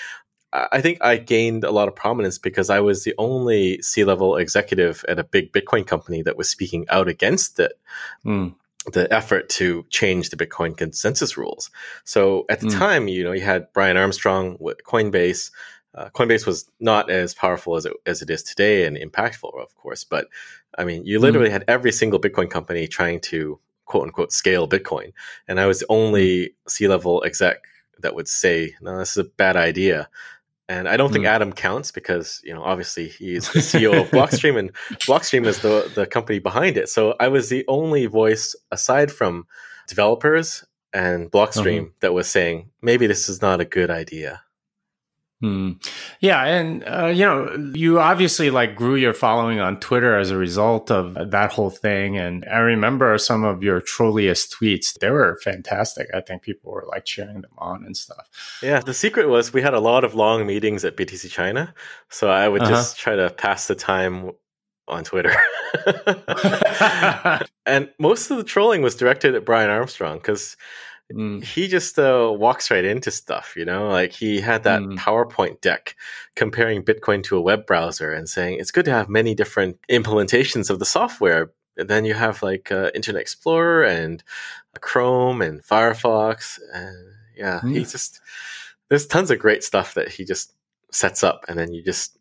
[0.52, 4.36] I think I gained a lot of prominence because I was the only C level
[4.36, 7.78] executive at a big Bitcoin company that was speaking out against it.
[8.24, 8.54] Mm.
[8.92, 11.70] The effort to change the Bitcoin consensus rules.
[12.04, 12.78] So at the mm.
[12.78, 15.50] time, you know, you had Brian Armstrong with Coinbase.
[15.94, 19.74] Uh, Coinbase was not as powerful as it, as it is today and impactful, of
[19.76, 20.04] course.
[20.04, 20.28] But
[20.78, 21.52] I mean, you literally mm.
[21.52, 25.12] had every single Bitcoin company trying to quote unquote scale Bitcoin.
[25.48, 26.68] And I was the only hmm.
[26.68, 27.64] C level exec
[28.00, 30.08] that would say, no, this is a bad idea.
[30.68, 31.28] And I don't think mm.
[31.28, 34.72] Adam counts because, you know, obviously he's the CEO of Blockstream and
[35.08, 36.90] Blockstream is the, the company behind it.
[36.90, 39.46] So I was the only voice aside from
[39.86, 41.92] developers and Blockstream mm-hmm.
[42.00, 44.42] that was saying, maybe this is not a good idea.
[45.40, 45.72] Hmm.
[46.18, 50.36] Yeah, and uh, you know, you obviously like grew your following on Twitter as a
[50.36, 52.18] result of that whole thing.
[52.18, 56.08] And I remember some of your trolliest tweets; they were fantastic.
[56.12, 58.58] I think people were like cheering them on and stuff.
[58.62, 61.72] Yeah, the secret was we had a lot of long meetings at BTC China,
[62.08, 62.72] so I would uh-huh.
[62.72, 64.32] just try to pass the time
[64.88, 65.36] on Twitter.
[67.66, 70.56] and most of the trolling was directed at Brian Armstrong because
[71.12, 71.42] Mm.
[71.42, 73.88] He just uh, walks right into stuff, you know.
[73.88, 74.98] Like he had that mm.
[74.98, 75.96] PowerPoint deck
[76.36, 80.68] comparing Bitcoin to a web browser and saying it's good to have many different implementations
[80.68, 81.52] of the software.
[81.78, 84.22] And then you have like uh, Internet Explorer and
[84.80, 87.72] Chrome and Firefox, and yeah, mm.
[87.72, 88.20] he just
[88.88, 90.52] there's tons of great stuff that he just
[90.92, 92.18] sets up, and then you just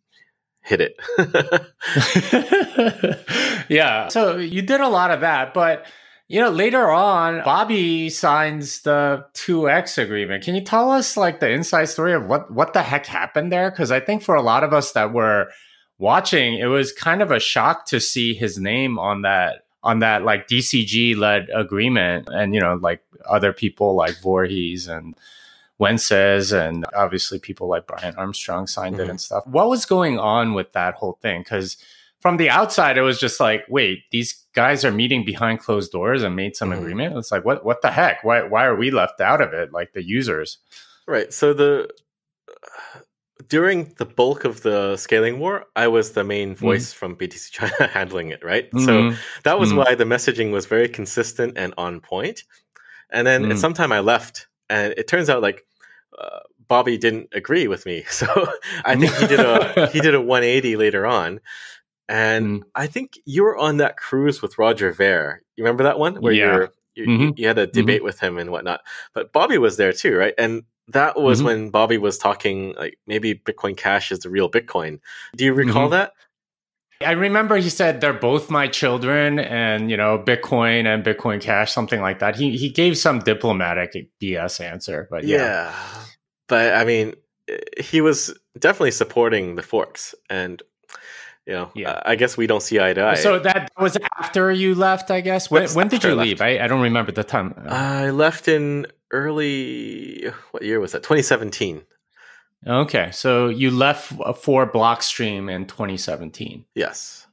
[0.61, 0.95] hit it.
[3.69, 4.07] yeah.
[4.09, 5.85] So you did a lot of that, but
[6.27, 10.43] you know, later on, Bobby signs the 2X agreement.
[10.43, 13.71] Can you tell us like the inside story of what, what the heck happened there?
[13.71, 15.49] Because I think for a lot of us that were
[15.97, 20.23] watching, it was kind of a shock to see his name on that on that
[20.23, 25.15] like DCG led agreement and you know like other people like Voorhees and
[25.79, 29.03] Wences and obviously people like Brian Armstrong signed mm-hmm.
[29.03, 29.45] it and stuff.
[29.47, 31.41] What was going on with that whole thing?
[31.41, 31.77] Because
[32.27, 36.23] from the outside, it was just like, wait, these guys are meeting behind closed doors
[36.23, 36.81] and made some mm-hmm.
[36.81, 37.15] agreement.
[37.15, 38.21] It's like, what, what the heck?
[38.21, 39.71] Why, why are we left out of it?
[39.71, 40.57] Like the users.
[41.07, 41.31] Right.
[41.31, 41.89] So the
[43.47, 46.65] during the bulk of the scaling war, I was the main mm-hmm.
[46.65, 46.97] voice mm.
[46.97, 48.69] from BTC China handling it, right?
[48.71, 48.83] Mm.
[48.83, 49.19] So mm-hmm.
[49.43, 49.77] that was mm.
[49.77, 52.43] why the messaging was very consistent and on point.
[53.09, 55.65] And then at some time I left, and it turns out like
[56.19, 58.27] uh, Bobby didn't agree with me, so
[58.83, 61.39] I think he did a he did a 180 later on.
[62.09, 62.67] And mm.
[62.75, 65.41] I think you were on that cruise with Roger Ver.
[65.55, 66.67] You remember that one where yeah.
[66.95, 67.29] you, mm-hmm.
[67.35, 68.05] you, had a debate mm-hmm.
[68.05, 68.81] with him and whatnot.
[69.13, 70.33] But Bobby was there too, right?
[70.37, 71.47] And that was mm-hmm.
[71.47, 74.99] when Bobby was talking like maybe Bitcoin Cash is the real Bitcoin.
[75.35, 75.91] Do you recall mm-hmm.
[75.91, 76.13] that?
[77.05, 81.71] I remember he said they're both my children and you know Bitcoin and Bitcoin Cash
[81.71, 82.35] something like that.
[82.35, 85.37] He he gave some diplomatic BS answer, but yeah.
[85.37, 85.75] yeah.
[86.47, 87.13] But I mean
[87.77, 90.61] he was definitely supporting the forks and
[91.47, 91.91] you know, yeah.
[91.91, 93.15] Uh, I guess we don't see eye to eye.
[93.15, 95.49] So that was after you left, I guess.
[95.49, 96.41] When, when did you leave?
[96.41, 97.53] I, I, don't remember the time.
[97.67, 100.25] I left in early.
[100.51, 101.03] What year was that?
[101.03, 101.83] 2017.
[102.67, 106.65] Okay, so you left for Blockstream in 2017.
[106.75, 107.25] Yes.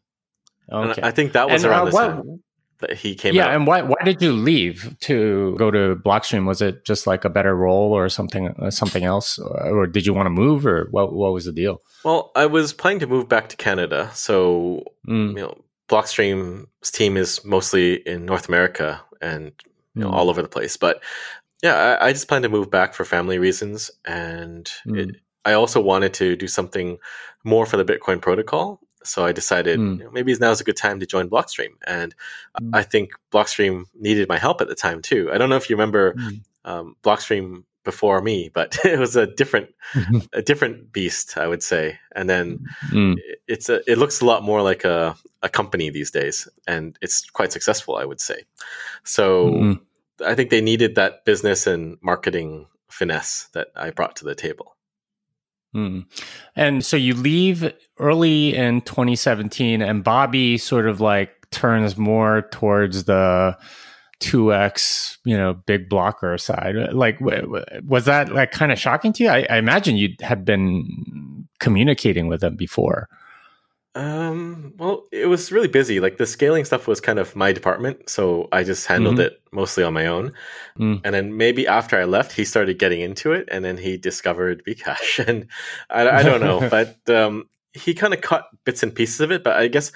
[0.70, 1.00] Okay.
[1.00, 2.43] And I think that was and, around uh, what, time
[2.86, 3.34] that he came.
[3.34, 3.54] Yeah, out.
[3.54, 6.46] and why why did you leave to go to Blockstream?
[6.46, 10.12] Was it just like a better role or something uh, something else, or did you
[10.12, 11.80] want to move, or what what was the deal?
[12.04, 15.28] Well, I was planning to move back to Canada, so mm.
[15.30, 19.52] you know, Blockstream's team is mostly in North America and
[19.94, 20.12] you know mm.
[20.12, 20.76] all over the place.
[20.76, 21.02] But
[21.62, 24.98] yeah, I, I, just plan to move back for family reasons, and mm.
[24.98, 26.98] it, I also wanted to do something
[27.44, 28.80] more for the Bitcoin protocol.
[29.04, 29.98] So I decided mm.
[29.98, 32.14] you know, maybe now's a good time to join Blockstream, and
[32.60, 32.70] mm.
[32.72, 35.30] I think Blockstream needed my help at the time too.
[35.32, 36.40] I don't know if you remember mm.
[36.64, 39.74] um, Blockstream before me, but it was a different
[40.32, 41.98] a different beast, I would say.
[42.16, 43.16] And then mm.
[43.46, 47.28] it's a it looks a lot more like a a company these days, and it's
[47.30, 48.42] quite successful, I would say.
[49.04, 49.80] So mm.
[50.24, 54.73] I think they needed that business and marketing finesse that I brought to the table.
[55.74, 56.06] Mm.
[56.54, 63.04] And so you leave early in 2017, and Bobby sort of like turns more towards
[63.04, 63.56] the
[64.20, 66.74] 2x, you know, big blocker side.
[66.92, 69.30] Like, was that like kind of shocking to you?
[69.30, 73.08] I, I imagine you had been communicating with them before.
[73.96, 76.00] Um, well, it was really busy.
[76.00, 79.26] Like the scaling stuff was kind of my department, so I just handled mm-hmm.
[79.26, 80.32] it mostly on my own.
[80.78, 81.00] Mm.
[81.04, 84.64] And then maybe after I left, he started getting into it, and then he discovered
[84.64, 85.46] Bcash, and
[85.90, 89.44] I, I don't know, but um, he kind of cut bits and pieces of it.
[89.44, 89.92] But I guess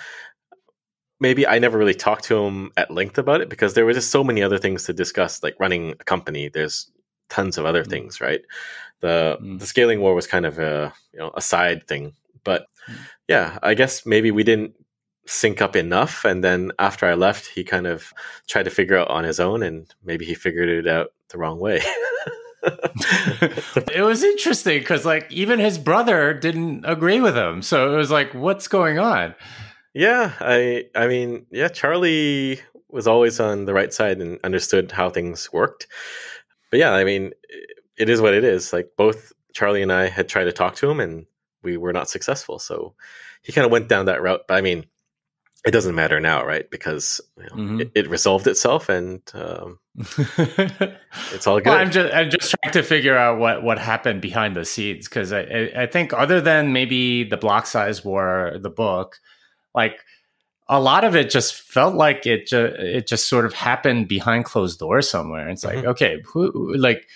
[1.19, 4.13] maybe I never really talked to him at length about it because there were just
[4.13, 6.49] so many other things to discuss, like running a company.
[6.49, 6.89] There's
[7.31, 7.91] tons of other mm.
[7.91, 8.43] things, right?
[9.01, 9.59] The mm.
[9.59, 12.13] the scaling war was kind of a you know a side thing,
[12.45, 12.67] but
[13.29, 14.75] yeah, I guess maybe we didn't
[15.27, 16.25] sync up enough.
[16.25, 18.13] And then after I left, he kind of
[18.49, 21.61] tried to figure out on his own, and maybe he figured it out the wrong
[21.61, 21.81] way.
[22.63, 28.11] it was interesting because like even his brother didn't agree with him so it was
[28.11, 29.33] like what's going on
[29.95, 35.09] yeah i i mean yeah charlie was always on the right side and understood how
[35.09, 35.87] things worked
[36.71, 37.33] but yeah i mean
[37.97, 40.91] it is what it is like both charlie and i had tried to talk to
[40.91, 41.27] him and
[41.63, 42.59] we were not successful.
[42.59, 42.95] So
[43.43, 44.43] he kind of went down that route.
[44.49, 44.87] But I mean,
[45.67, 46.71] it doesn't matter now, right?
[46.71, 47.81] Because you know, mm-hmm.
[47.81, 49.79] it, it, resolved itself, and um,
[51.33, 51.67] it's all good.
[51.67, 55.09] Well, I'm just I'm just trying to figure out what what happened behind the scenes
[55.09, 59.19] because I I think other than maybe the block size war, the book,
[59.75, 59.99] like
[60.69, 64.45] a lot of it just felt like it just it just sort of happened behind
[64.45, 65.49] closed doors somewhere.
[65.49, 65.89] It's like mm-hmm.
[65.89, 67.09] okay, who like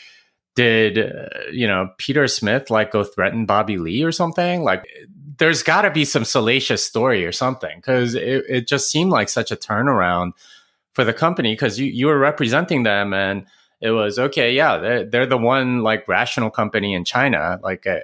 [0.55, 4.63] did uh, you know Peter Smith like go threaten Bobby Lee or something?
[4.63, 4.87] Like,
[5.39, 9.29] there's got to be some salacious story or something because it, it just seemed like
[9.29, 10.33] such a turnaround
[10.93, 13.47] for the company because you you were representing them and
[13.81, 17.99] it was okay yeah they're, they're the one like rational company in china like uh,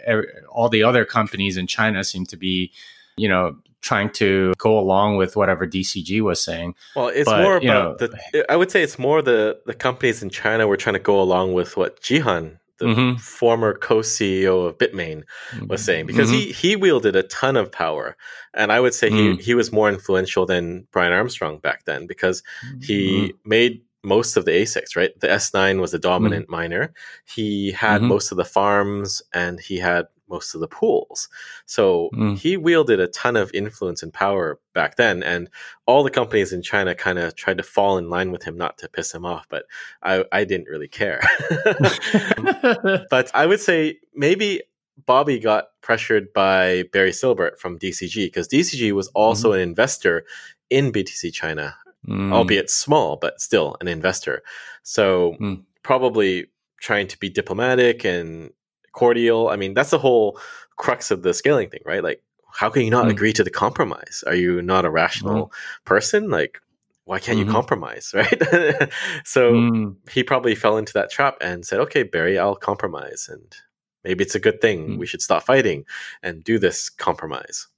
[0.51, 2.73] all the other companies in china seem to be
[3.17, 6.75] you know trying to go along with whatever DCG was saying.
[6.97, 8.53] Well, it's but, more about know, the.
[8.53, 11.55] I would say it's more the the companies in China were trying to go along
[11.55, 13.17] with what Jihan, the mm-hmm.
[13.17, 15.23] former co-CEO of Bitmain,
[15.67, 16.39] was saying because mm-hmm.
[16.39, 18.17] he he wielded a ton of power,
[18.55, 19.17] and I would say mm-hmm.
[19.17, 19.41] he mm.
[19.41, 22.43] he was more influential than Brian Armstrong back then because
[22.81, 23.49] he mm-hmm.
[23.49, 25.19] made most of the ASICs, right?
[25.21, 26.53] The S9 was the dominant mm-hmm.
[26.53, 26.93] miner.
[27.25, 28.09] He had mm-hmm.
[28.09, 31.29] most of the farms and he had most of the pools.
[31.67, 32.37] So mm.
[32.37, 35.23] he wielded a ton of influence and power back then.
[35.23, 35.49] And
[35.87, 38.79] all the companies in China kind of tried to fall in line with him, not
[38.79, 39.65] to piss him off, but
[40.03, 41.21] I, I didn't really care.
[43.11, 44.63] but I would say maybe
[45.07, 49.55] Bobby got pressured by Barry Silbert from DCG because DCG was also mm.
[49.55, 50.25] an investor
[50.71, 51.75] in BTC China,
[52.07, 52.33] mm.
[52.33, 54.43] albeit small, but still an investor.
[54.83, 55.63] So mm.
[55.83, 56.47] probably
[56.81, 58.51] trying to be diplomatic and
[58.99, 59.49] cordial.
[59.49, 60.41] I mean, that's the whole
[60.77, 62.03] crux of the scaling thing, right?
[62.03, 62.21] Like,
[62.53, 63.11] how can you not mm.
[63.11, 64.25] agree to the compromise?
[64.27, 65.51] Are you not a rational mm.
[65.85, 66.31] person?
[66.31, 66.59] Like,
[67.05, 67.47] why can't mm-hmm.
[67.47, 68.91] you compromise, right?
[69.25, 69.95] so mm.
[70.11, 73.29] he probably fell into that trap and said, okay, Barry, I'll compromise.
[73.31, 73.55] And
[74.03, 74.89] maybe it's a good thing.
[74.89, 74.99] Mm.
[74.99, 75.85] We should stop fighting
[76.23, 77.69] and do this compromise.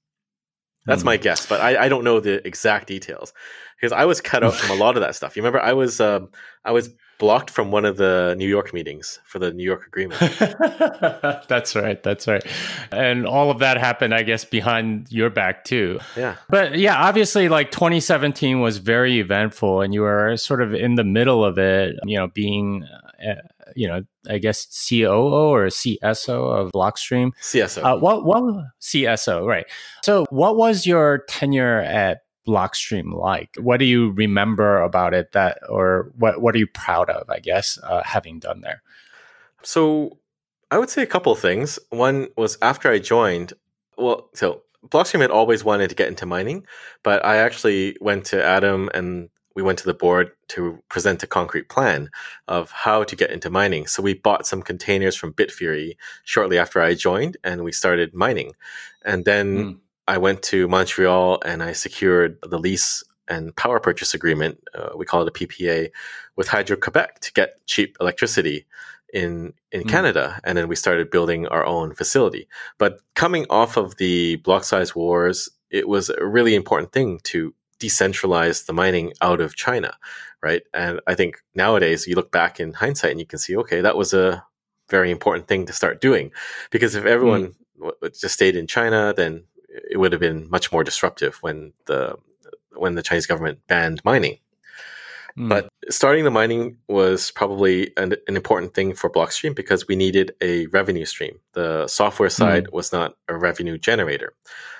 [0.86, 1.06] That's mm.
[1.12, 3.34] my guess, but I, I, don't know the exact details
[3.76, 5.36] because I was cut out from a lot of that stuff.
[5.36, 6.30] You remember, I was um,
[6.64, 6.88] I was
[7.20, 10.18] blocked from one of the New York meetings for the New York agreement.
[11.48, 12.02] that's right.
[12.02, 12.44] That's right.
[12.90, 16.00] And all of that happened, I guess, behind your back too.
[16.16, 16.36] Yeah.
[16.48, 21.04] But yeah, obviously, like 2017 was very eventful, and you were sort of in the
[21.04, 21.94] middle of it.
[22.04, 22.84] You know, being.
[22.84, 23.34] Uh,
[23.76, 27.30] you know, I guess COO or CSO of Blockstream.
[27.40, 27.84] CSO.
[27.84, 28.42] Uh, what what
[28.80, 29.66] CSO, right?
[30.02, 33.56] So, what was your tenure at Blockstream like?
[33.58, 37.38] What do you remember about it that, or what, what are you proud of, I
[37.38, 38.82] guess, uh, having done there?
[39.62, 40.18] So
[40.70, 41.78] I would say a couple of things.
[41.90, 43.52] One was after I joined,
[43.96, 46.66] well, so Blockstream had always wanted to get into mining,
[47.02, 51.26] but I actually went to Adam and we went to the board to present a
[51.26, 52.08] concrete plan
[52.48, 53.86] of how to get into mining.
[53.86, 58.52] So we bought some containers from Bitfury shortly after I joined and we started mining.
[59.04, 59.78] And then mm.
[60.06, 64.58] I went to Montreal and I secured the lease and power purchase agreement.
[64.74, 65.90] Uh, we call it a PPA
[66.36, 68.66] with Hydro Quebec to get cheap electricity
[69.12, 69.88] in in mm.
[69.88, 72.48] Canada, and then we started building our own facility.
[72.78, 77.54] But coming off of the block size wars, it was a really important thing to
[77.78, 79.96] decentralize the mining out of China,
[80.42, 80.62] right?
[80.74, 83.96] And I think nowadays you look back in hindsight and you can see, okay, that
[83.96, 84.44] was a
[84.88, 86.30] very important thing to start doing,
[86.70, 88.20] because if everyone mm.
[88.20, 92.16] just stayed in China, then it would have been much more disruptive when the
[92.72, 94.38] when the Chinese government banned mining.
[95.38, 95.48] Mm.
[95.48, 100.32] But starting the mining was probably an, an, important thing for Blockstream because we needed
[100.40, 101.38] a revenue stream.
[101.52, 102.32] The software hmm.
[102.34, 102.72] side mm.
[102.72, 104.34] was not a revenue generator.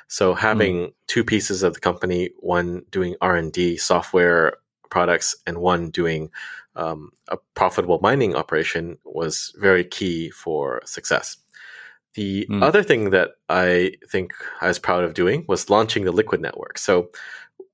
[0.09, 0.93] So having mm.
[1.07, 4.55] two pieces of the company, one doing R and D software
[4.91, 6.31] products, and one doing
[6.75, 11.37] um, a profitable mining operation, was very key for success.
[12.15, 12.63] The mm.
[12.63, 16.79] other thing that I think I was proud of doing was launching the Liquid Network.
[16.79, 17.11] So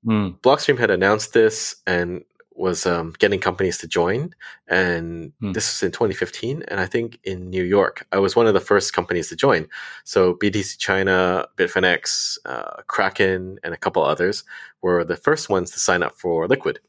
[0.05, 0.39] mm.
[0.41, 2.23] Blockstream had announced this and
[2.53, 4.33] was um, getting companies to join.
[4.67, 5.53] And mm.
[5.53, 6.63] this was in 2015.
[6.67, 9.67] And I think in New York, I was one of the first companies to join.
[10.03, 14.43] So BTC China, Bitfinex, uh, Kraken, and a couple others
[14.81, 16.79] were the first ones to sign up for Liquid.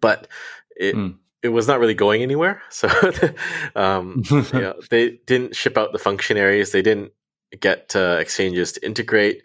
[0.00, 0.28] But
[0.76, 2.62] it, mm it was not really going anywhere.
[2.70, 2.88] So
[3.74, 6.72] um, you know, they didn't ship out the functionaries.
[6.72, 7.12] They didn't
[7.60, 9.42] get uh, exchanges to integrate.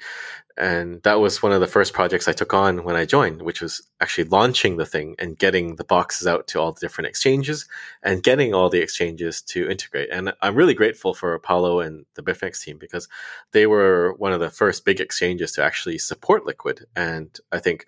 [0.55, 3.59] And that was one of the first projects I took on when I joined, which
[3.59, 7.67] was actually launching the thing and getting the boxes out to all the different exchanges
[8.03, 10.09] and getting all the exchanges to integrate.
[10.11, 13.07] And I'm really grateful for Paolo and the Bitfinex team because
[13.51, 16.85] they were one of the first big exchanges to actually support Liquid.
[16.95, 17.87] And I think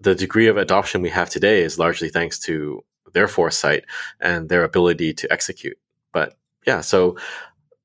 [0.00, 3.84] the degree of adoption we have today is largely thanks to their foresight
[4.20, 5.78] and their ability to execute.
[6.12, 7.16] But yeah, so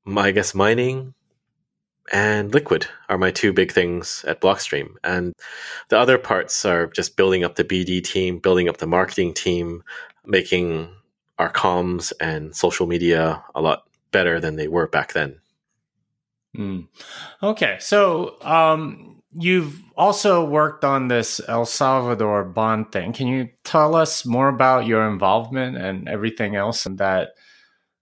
[0.04, 1.14] my, I guess mining
[2.10, 4.94] and liquid are my two big things at Blockstream.
[5.04, 5.32] And
[5.88, 9.82] the other parts are just building up the BD team, building up the marketing team,
[10.26, 10.88] making
[11.38, 15.40] our comms and social media a lot better than they were back then.
[16.56, 16.88] Mm.
[17.42, 17.78] Okay.
[17.80, 23.12] So, um, You've also worked on this El Salvador bond thing.
[23.12, 27.30] Can you tell us more about your involvement and everything else that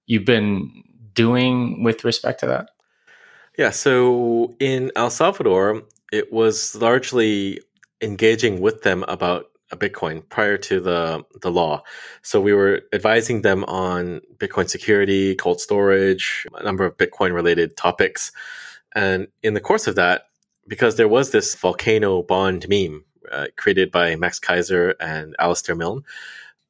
[0.06, 0.82] you've been
[1.14, 2.70] doing with respect to that?
[3.56, 7.60] Yeah, so in El Salvador, it was largely
[8.00, 11.82] engaging with them about Bitcoin prior to the the law.
[12.22, 17.76] So we were advising them on Bitcoin security, cold storage, a number of Bitcoin related
[17.76, 18.32] topics.
[18.94, 20.24] And in the course of that,
[20.70, 26.04] because there was this volcano bond meme uh, created by Max Keiser and Alistair Milne.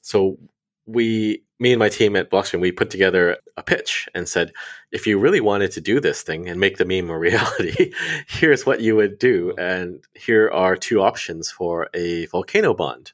[0.01, 0.39] So
[0.87, 4.53] we, me and my team at Blockstream, we put together a pitch and said,
[4.91, 7.93] if you really wanted to do this thing and make the meme a reality,
[8.27, 13.13] here's what you would do, and here are two options for a volcano bond.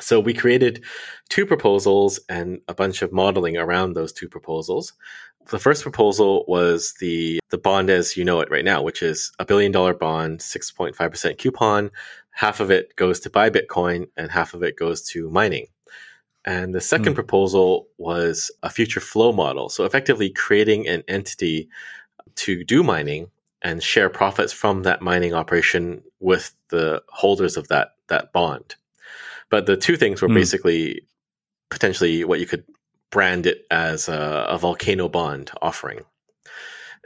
[0.00, 0.84] So we created
[1.28, 4.94] two proposals and a bunch of modeling around those two proposals.
[5.50, 9.32] The first proposal was the the bond as you know it right now, which is
[9.38, 11.90] a billion dollar bond, 6.5% coupon.
[12.30, 15.66] Half of it goes to buy Bitcoin and half of it goes to mining.
[16.44, 17.16] And the second mm.
[17.16, 19.68] proposal was a future flow model.
[19.68, 21.68] So effectively creating an entity
[22.36, 23.28] to do mining
[23.62, 28.76] and share profits from that mining operation with the holders of that that bond.
[29.52, 30.34] But the two things were mm.
[30.34, 31.02] basically
[31.70, 32.64] potentially what you could
[33.10, 35.98] brand it as a, a volcano bond offering.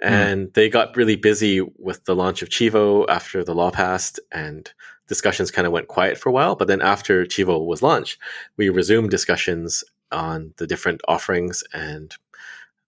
[0.01, 0.09] Hmm.
[0.09, 0.55] And mm.
[0.55, 4.73] they got really busy with the launch of Chivo after the law passed, and
[5.09, 6.55] discussions kind of went quiet for a while.
[6.55, 8.19] But then after Chivo was launched,
[8.57, 9.83] we resumed discussions
[10.13, 11.65] on the different offerings.
[11.75, 12.15] And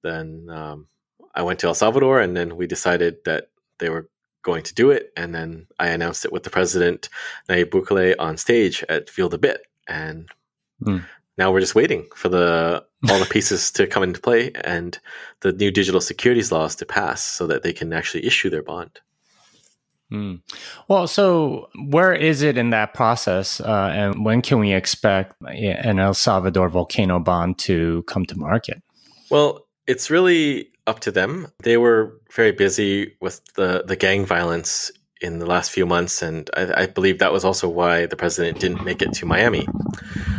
[0.04, 0.86] then um,
[1.34, 3.50] I went to El Salvador, and then we decided that
[3.80, 4.08] they were
[4.48, 5.12] going to do it.
[5.16, 7.08] And then I announced it with the president,
[7.48, 9.60] Nayib Bukele, on stage at Feel the Bit.
[9.86, 10.28] And
[10.82, 11.04] mm.
[11.36, 14.98] now we're just waiting for the all the pieces to come into play and
[15.40, 19.00] the new digital securities laws to pass so that they can actually issue their bond.
[20.10, 20.40] Mm.
[20.88, 25.98] Well, so where is it in that process, uh, and when can we expect an
[25.98, 28.82] El Salvador volcano bond to come to market?
[29.30, 31.48] Well, it's really up to them.
[31.64, 36.48] They were very busy with the, the gang violence in the last few months, and
[36.56, 39.66] I, I believe that was also why the president didn't make it to Miami.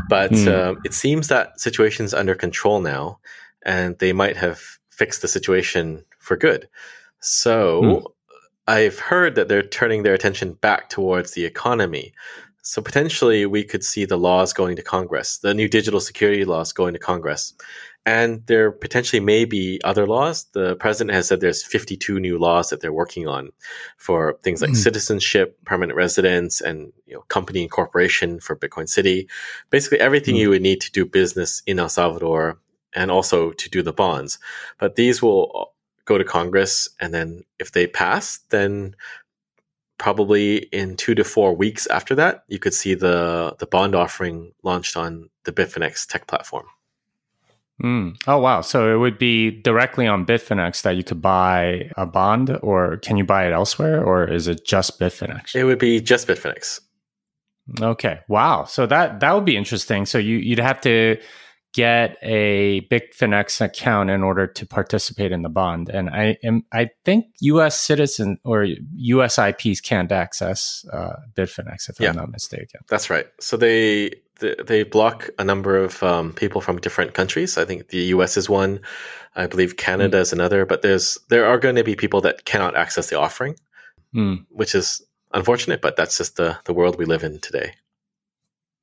[0.08, 0.48] But mm.
[0.48, 3.20] uh, it seems that situation's under control now,
[3.64, 6.70] and they might have fixed the situation for good.
[7.20, 8.04] So mm.
[8.68, 12.14] I've heard that they're turning their attention back towards the economy.
[12.62, 16.72] So potentially we could see the laws going to Congress, the new digital security laws
[16.72, 17.54] going to Congress.
[18.06, 20.46] And there potentially may be other laws.
[20.54, 23.52] The president has said there's 52 new laws that they're working on
[23.98, 24.78] for things like mm.
[24.78, 29.28] citizenship, permanent residence, and you know, company incorporation for Bitcoin City.
[29.70, 30.40] Basically, everything mm.
[30.40, 32.58] you would need to do business in El Salvador
[32.94, 34.40] and also to do the bonds.
[34.80, 35.74] But these will
[36.06, 38.96] go to Congress, and then if they pass, then
[40.00, 44.54] probably in two to four weeks after that, you could see the the bond offering
[44.64, 46.66] launched on the Bitfinex tech platform.
[47.82, 48.22] Mm.
[48.28, 48.62] Oh, wow.
[48.62, 53.18] So it would be directly on Bitfinex that you could buy a bond, or can
[53.18, 55.56] you buy it elsewhere, or is it just Bitfinex?
[55.56, 56.82] It would be just Bitfinex.
[57.82, 58.20] Okay.
[58.28, 58.66] Wow.
[58.66, 60.06] So that that would be interesting.
[60.06, 61.18] So you you'd have to
[61.74, 65.90] get a Bitfinex account in order to participate in the bond.
[65.90, 67.80] And I am I think U.S.
[67.80, 68.66] citizen or
[68.96, 69.38] U.S.
[69.38, 72.82] IPs can't access uh, Bitfinex if yeah, I'm not mistaken.
[72.90, 73.28] That's right.
[73.40, 77.58] So they they block a number of um, people from different countries.
[77.58, 78.38] I think the U.S.
[78.38, 78.80] is one.
[79.36, 80.22] I believe Canada mm.
[80.22, 80.66] is another.
[80.66, 83.56] But there's there are going to be people that cannot access the offering,
[84.16, 84.46] mm.
[84.50, 85.02] which is
[85.34, 85.82] unfortunate.
[85.82, 87.74] But that's just the the world we live in today.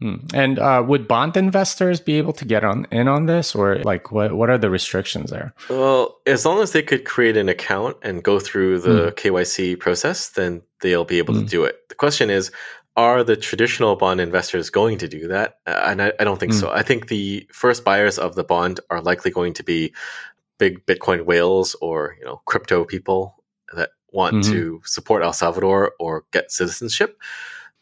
[0.02, 0.34] Mm.
[0.34, 4.12] And uh, would bond investors be able to get on in on this, or like
[4.12, 5.54] what what are the restrictions there?
[5.70, 9.14] Well, as long as they could create an account and go through the mm.
[9.14, 11.46] KYC process, then they'll be able to hmm.
[11.46, 11.88] do it.
[11.88, 12.50] The question is,
[12.96, 15.58] are the traditional bond investors going to do that?
[15.66, 16.60] Uh, and I, I, don't think mm.
[16.60, 16.70] so.
[16.70, 19.92] I think the first buyers of the bond are likely going to be
[20.58, 23.42] big Bitcoin whales or you know crypto people
[23.74, 24.52] that want mm-hmm.
[24.52, 27.20] to support El Salvador or get citizenship.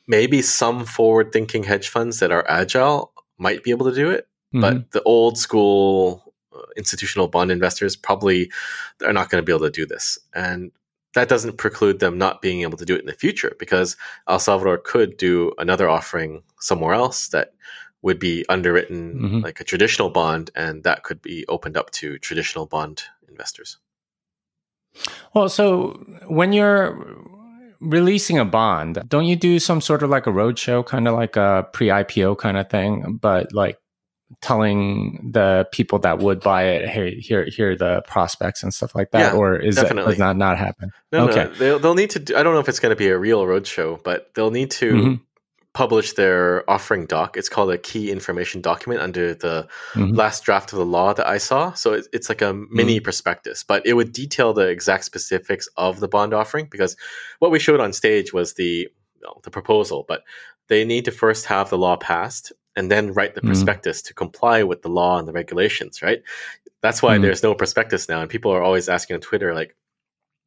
[0.07, 4.61] Maybe some forward-thinking hedge funds that are agile might be able to do it, mm-hmm.
[4.61, 8.51] but the old school uh, institutional bond investors probably
[9.05, 10.19] are not going to be able to do this.
[10.35, 10.73] And
[11.15, 13.97] that doesn't preclude them not being able to do it in the future because
[14.29, 17.55] El Salvador could do another offering somewhere else that
[18.03, 19.41] would be underwritten mm-hmm.
[19.41, 23.79] like a traditional bond and that could be opened up to traditional bond investors.
[25.35, 25.93] Well, so
[26.27, 26.99] when you're
[27.81, 31.37] releasing a bond, don't you do some sort of like a roadshow, kind of like
[31.37, 33.79] a pre IPO kind of thing, but like
[34.41, 38.95] telling the people that would buy it, hey, here, here are the prospects and stuff
[38.95, 40.15] like that, yeah, or is definitely.
[40.15, 40.91] it not not happen?
[41.13, 41.45] No, okay.
[41.45, 42.19] no, they'll, they'll need to.
[42.19, 44.71] Do, I don't know if it's going to be a real roadshow, but they'll need
[44.73, 45.15] to mm-hmm.
[45.73, 47.37] publish their offering doc.
[47.37, 50.15] It's called a key information document under the mm-hmm.
[50.15, 51.73] last draft of the law that I saw.
[51.73, 53.05] So it, it's like a mini mm-hmm.
[53.05, 56.97] prospectus, but it would detail the exact specifics of the bond offering because
[57.39, 58.89] what we showed on stage was the
[59.43, 60.23] the proposal, but
[60.69, 63.49] they need to first have the law passed and then write the mm-hmm.
[63.49, 66.23] prospectus to comply with the law and the regulations, right?
[66.83, 67.23] That's why mm-hmm.
[67.23, 68.21] there's no prospectus now.
[68.21, 69.77] And people are always asking on Twitter, like,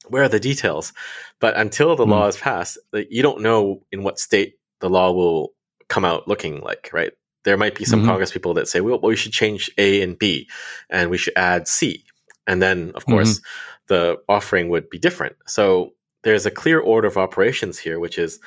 [0.07, 0.93] where are the details?
[1.39, 2.11] But until the mm-hmm.
[2.11, 5.53] law is passed, you don't know in what state the law will
[5.89, 7.13] come out looking like, right?
[7.43, 8.09] There might be some mm-hmm.
[8.09, 10.49] Congress people that say, well, we should change A and B
[10.89, 12.03] and we should add C.
[12.45, 13.93] And then, of course, mm-hmm.
[13.93, 15.35] the offering would be different.
[15.47, 18.39] So there's a clear order of operations here, which is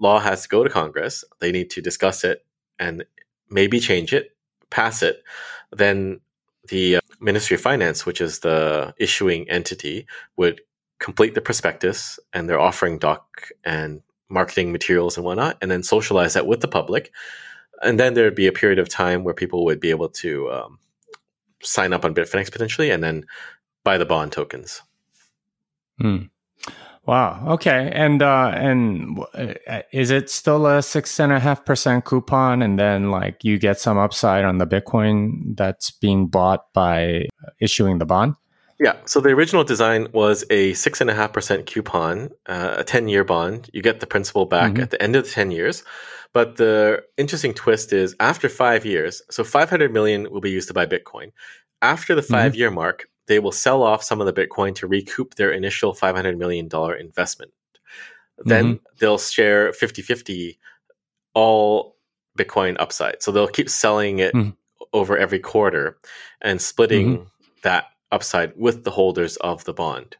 [0.00, 1.24] law has to go to Congress.
[1.40, 2.44] They need to discuss it
[2.78, 3.04] and
[3.50, 4.36] maybe change it,
[4.70, 5.22] pass it,
[5.72, 6.20] then
[6.68, 10.60] the uh, Ministry of Finance, which is the issuing entity, would
[10.98, 16.34] complete the prospectus and their offering doc and marketing materials and whatnot, and then socialize
[16.34, 17.12] that with the public.
[17.82, 20.78] And then there'd be a period of time where people would be able to um,
[21.62, 23.24] sign up on Bitfinex potentially, and then
[23.84, 24.82] buy the bond tokens.
[25.98, 26.24] Hmm.
[27.08, 27.42] Wow.
[27.54, 27.90] Okay.
[27.94, 32.78] And uh, and uh, is it still a six and a half percent coupon, and
[32.78, 37.28] then like you get some upside on the Bitcoin that's being bought by
[37.62, 38.34] issuing the bond?
[38.78, 38.96] Yeah.
[39.06, 43.24] So the original design was a six and a half percent coupon, uh, a ten-year
[43.24, 43.70] bond.
[43.72, 44.82] You get the principal back mm-hmm.
[44.82, 45.84] at the end of the ten years.
[46.34, 50.74] But the interesting twist is after five years, so 500 million will be used to
[50.74, 51.32] buy Bitcoin.
[51.80, 52.58] After the 5 mm-hmm.
[52.58, 56.36] year mark, they will sell off some of the Bitcoin to recoup their initial $500
[56.36, 56.68] million
[56.98, 57.52] investment.
[58.44, 58.84] Then mm-hmm.
[58.98, 60.58] they'll share 50 50
[61.34, 61.96] all
[62.38, 63.22] Bitcoin upside.
[63.22, 64.50] So they'll keep selling it mm-hmm.
[64.92, 65.98] over every quarter
[66.40, 67.24] and splitting mm-hmm.
[67.62, 70.16] that upside with the holders of the bond.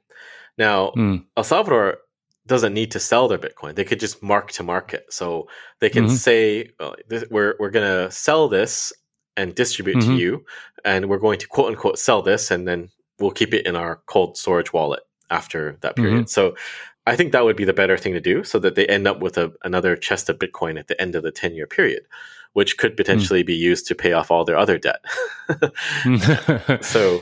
[0.59, 1.25] Now, mm.
[1.37, 1.99] El Salvador
[2.47, 3.77] doesn't need to sell their Bitcoin.
[3.77, 5.07] They could just mark to market.
[5.11, 5.49] So
[5.79, 6.15] they can mm-hmm.
[6.15, 8.93] say, oh, this, we're, we're going to sell this
[9.37, 10.11] and distribute mm-hmm.
[10.11, 10.45] to you.
[10.85, 12.51] And we're going to quote unquote sell this.
[12.51, 12.89] And then
[13.19, 16.15] we'll keep it in our cold storage wallet after that period.
[16.15, 16.27] Mm-hmm.
[16.27, 16.55] So
[17.07, 19.21] I think that would be the better thing to do so that they end up
[19.21, 22.03] with a, another chest of Bitcoin at the end of the 10 year period,
[22.53, 22.97] which could hmm.
[22.97, 23.47] potentially mm.
[23.47, 25.01] be used to pay off all their other debt.
[26.85, 27.21] so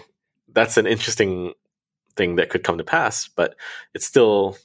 [0.52, 1.52] that's an interesting
[2.16, 3.54] thing that could come to pass, but
[3.94, 4.56] it's still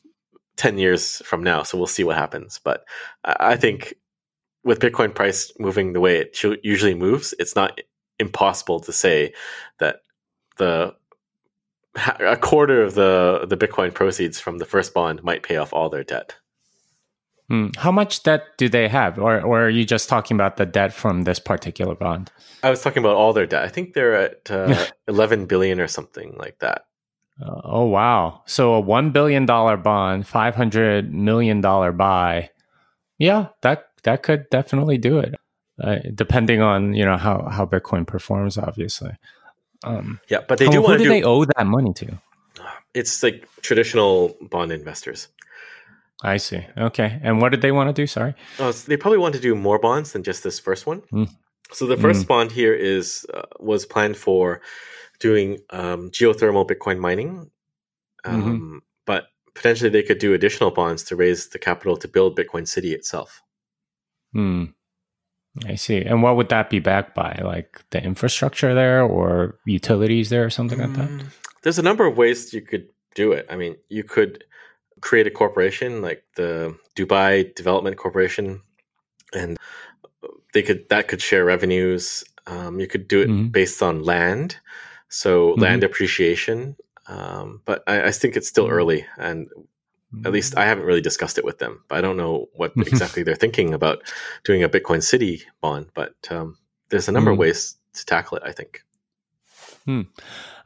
[0.58, 1.64] 10 years from now.
[1.64, 2.60] So we'll see what happens.
[2.64, 2.86] But
[3.24, 3.94] I think
[4.64, 7.80] with Bitcoin price moving the way it usually moves, it's not
[8.20, 9.34] impossible to say
[9.80, 10.02] that
[10.58, 10.96] the
[11.96, 15.90] a quarter of the the Bitcoin proceeds from the first bond might pay off all
[15.90, 16.36] their debt.
[17.50, 17.68] Hmm.
[17.78, 20.94] How much debt do they have, or or are you just talking about the debt
[20.94, 22.32] from this particular bond?
[22.64, 23.64] I was talking about all their debt.
[23.64, 26.86] I think they're at uh, eleven billion or something like that.
[27.46, 28.44] Uh, oh wow!
[28.46, 32.52] So a one billion dollar bond, five hundred million dollar buy.
[33.18, 35.36] Yeah, that that could definitely do it,
[35.84, 39.12] uh, depending on you know how how Bitcoin performs, obviously.
[39.84, 41.10] Um, yeah, but they do oh, want to do.
[41.10, 42.22] they owe that money to?
[42.94, 45.28] It's like traditional bond investors.
[46.24, 46.66] I see.
[46.78, 48.06] Okay, and what did they want to do?
[48.06, 48.36] Sorry.
[48.60, 51.02] Oh, so they probably want to do more bonds than just this first one.
[51.12, 51.30] Mm.
[51.72, 52.28] So the first mm.
[52.28, 54.62] bond here is uh, was planned for
[55.20, 57.50] doing um, geothermal Bitcoin mining,
[58.26, 58.36] mm-hmm.
[58.36, 58.78] um, mm-hmm.
[59.06, 62.94] but potentially they could do additional bonds to raise the capital to build Bitcoin City
[62.94, 63.42] itself.
[64.34, 64.66] Hmm.
[65.66, 66.02] I see.
[66.02, 67.40] And what would that be backed by?
[67.44, 71.10] Like the infrastructure there or utilities there or something mm, like that?
[71.10, 71.26] Mm,
[71.64, 73.46] there's a number of ways you could do it.
[73.50, 74.46] I mean, you could
[75.02, 78.62] create a corporation like the Dubai Development Corporation
[79.34, 79.58] and
[80.54, 82.24] they could that could share revenues.
[82.48, 83.48] Um, you could do it mm-hmm.
[83.48, 84.58] based on land,
[85.10, 85.62] so mm-hmm.
[85.62, 86.76] land appreciation.
[87.08, 88.74] Um, but I, I, think it's still mm-hmm.
[88.74, 89.48] early, and
[90.26, 91.84] at least I haven't really discussed it with them.
[91.88, 94.02] But I don't know what exactly they're thinking about
[94.44, 95.88] doing a Bitcoin City bond.
[95.94, 96.58] But um,
[96.90, 97.34] there's a number mm.
[97.34, 97.42] of hmm.
[97.42, 98.44] ways to tackle it.
[98.46, 98.84] I think.
[99.86, 100.02] Hmm.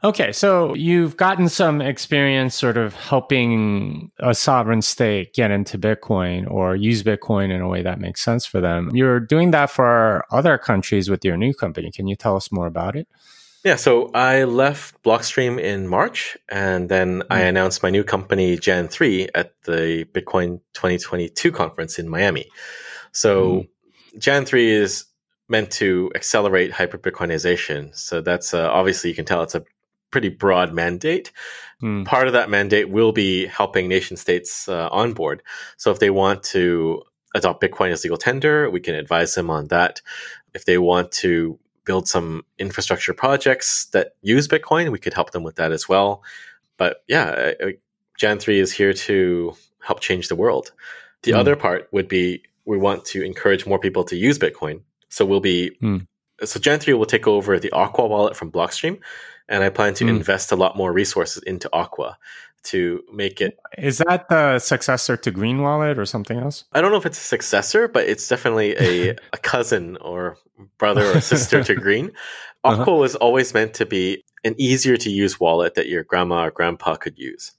[0.04, 6.48] Okay, so you've gotten some experience sort of helping a sovereign state get into Bitcoin
[6.50, 8.94] or use Bitcoin in a way that makes sense for them.
[8.94, 11.90] You're doing that for other countries with your new company.
[11.90, 13.08] Can you tell us more about it?
[13.66, 17.24] Yeah, so I left Blockstream in March, and then.
[17.30, 22.48] I announced my new company, Jan 3, at the Bitcoin 2022 conference in Miami.
[23.10, 24.20] So mm.
[24.20, 25.06] Jan 3 is
[25.48, 27.92] meant to accelerate hyper Bitcoinization.
[27.96, 29.64] So that's uh, obviously, you can tell it's a
[30.12, 31.32] pretty broad mandate.
[31.82, 32.04] Mm.
[32.06, 35.42] Part of that mandate will be helping nation states uh, on board.
[35.76, 37.02] So if they want to
[37.34, 40.02] adopt Bitcoin as legal tender, we can advise them on that.
[40.54, 45.42] If they want to build some infrastructure projects that use Bitcoin, we could help them
[45.42, 46.22] with that as well.
[46.76, 47.52] But yeah,
[48.18, 50.72] Jan 3 is here to help change the world.
[51.22, 51.38] The mm.
[51.38, 54.82] other part would be we want to encourage more people to use Bitcoin.
[55.08, 56.06] So we'll be, mm.
[56.44, 58.98] so Jan 3 will take over the Aqua wallet from Blockstream.
[59.48, 60.08] And I plan to mm.
[60.08, 62.18] invest a lot more resources into Aqua
[62.66, 63.58] to make it.
[63.78, 66.64] Is that the successor to Green Wallet or something else?
[66.72, 70.36] I don't know if it's a successor, but it's definitely a, a cousin or
[70.78, 72.12] brother or sister to Green.
[72.64, 72.80] Uh-huh.
[72.80, 73.00] Aqua uh-huh.
[73.00, 76.96] was always meant to be an easier to use wallet that your grandma or grandpa
[76.96, 77.52] could use.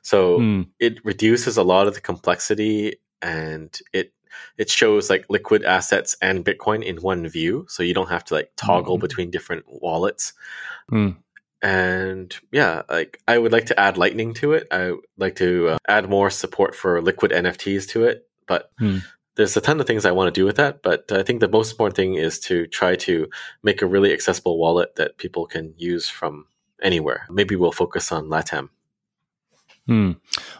[0.00, 0.66] So mm.
[0.78, 4.14] it reduces a lot of the complexity and it
[4.56, 7.66] it shows like liquid assets and Bitcoin in one view.
[7.68, 9.02] So you don't have to like toggle mm.
[9.02, 10.32] between different wallets.
[10.90, 11.16] Mm
[11.64, 15.70] and yeah like i would like to add lightning to it i would like to
[15.70, 18.98] uh, add more support for liquid nfts to it but hmm.
[19.36, 21.48] there's a ton of things I want to do with that, but I think the
[21.48, 23.28] most important thing is to try to
[23.62, 26.46] make a really accessible wallet that people can use from
[26.82, 27.26] anywhere.
[27.30, 28.70] Maybe we'll focus on LATAM.
[29.86, 30.12] Hmm.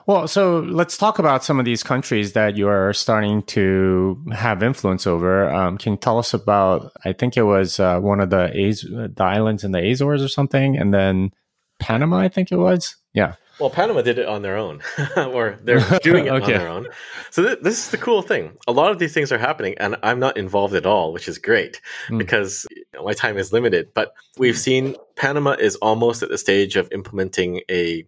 [0.07, 4.63] Well, so let's talk about some of these countries that you are starting to have
[4.63, 5.49] influence over.
[5.51, 6.93] Um, can you tell us about?
[7.05, 10.29] I think it was uh, one of the, Az- the islands in the Azores or
[10.29, 11.33] something, and then
[11.79, 12.19] Panama.
[12.19, 12.97] I think it was.
[13.15, 13.35] Yeah.
[13.61, 14.83] Well, Panama did it on their own,
[15.17, 16.55] or they're doing it okay.
[16.55, 16.89] on their own.
[17.31, 18.57] So th- this is the cool thing.
[18.67, 21.39] A lot of these things are happening, and I'm not involved at all, which is
[21.39, 22.19] great mm.
[22.19, 23.95] because you know, my time is limited.
[23.95, 28.05] But we've seen Panama is almost at the stage of implementing a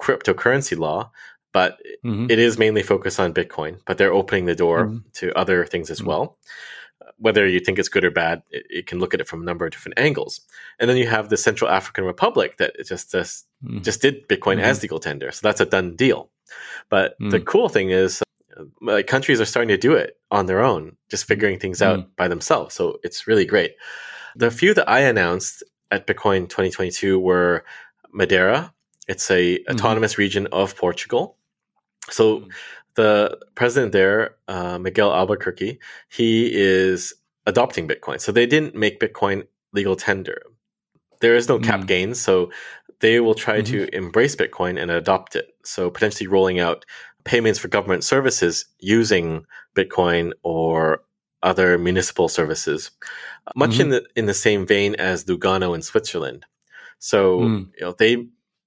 [0.00, 1.10] cryptocurrency law,
[1.52, 2.30] but mm-hmm.
[2.30, 3.80] it is mainly focused on Bitcoin.
[3.86, 4.98] But they're opening the door mm-hmm.
[5.14, 6.08] to other things as mm-hmm.
[6.08, 6.38] well
[7.18, 9.44] whether you think it's good or bad, it, it, can look at it from a
[9.44, 10.40] number of different angles.
[10.78, 13.82] And then you have the Central African Republic that just just, mm.
[13.82, 14.64] just did Bitcoin mm-hmm.
[14.64, 16.30] as legal tender, so that's a done deal.
[16.88, 17.30] But mm.
[17.30, 18.22] the cool thing is,
[18.56, 22.00] uh, like countries are starting to do it on their own, just figuring things out
[22.00, 22.06] mm.
[22.16, 22.74] by themselves.
[22.74, 23.74] So it's really great.
[24.34, 27.64] The few that I announced at Bitcoin 2022 were
[28.12, 28.72] Madeira.
[29.06, 29.74] It's a mm-hmm.
[29.74, 31.36] autonomous region of Portugal.
[32.10, 32.50] So mm
[32.96, 35.78] the president there, uh, Miguel Albuquerque,
[36.08, 37.14] he is
[37.46, 38.20] adopting Bitcoin.
[38.20, 40.42] So they didn't make Bitcoin legal tender.
[41.20, 41.86] There is no cap mm.
[41.86, 42.50] gains, so
[43.00, 43.72] they will try mm-hmm.
[43.72, 45.54] to embrace Bitcoin and adopt it.
[45.64, 46.84] So potentially rolling out
[47.24, 49.44] payments for government services using
[49.74, 51.02] Bitcoin or
[51.42, 52.90] other municipal services,
[53.54, 53.82] much mm-hmm.
[53.82, 56.44] in the in the same vein as Lugano in Switzerland.
[56.98, 57.68] So mm.
[57.78, 58.26] you know they,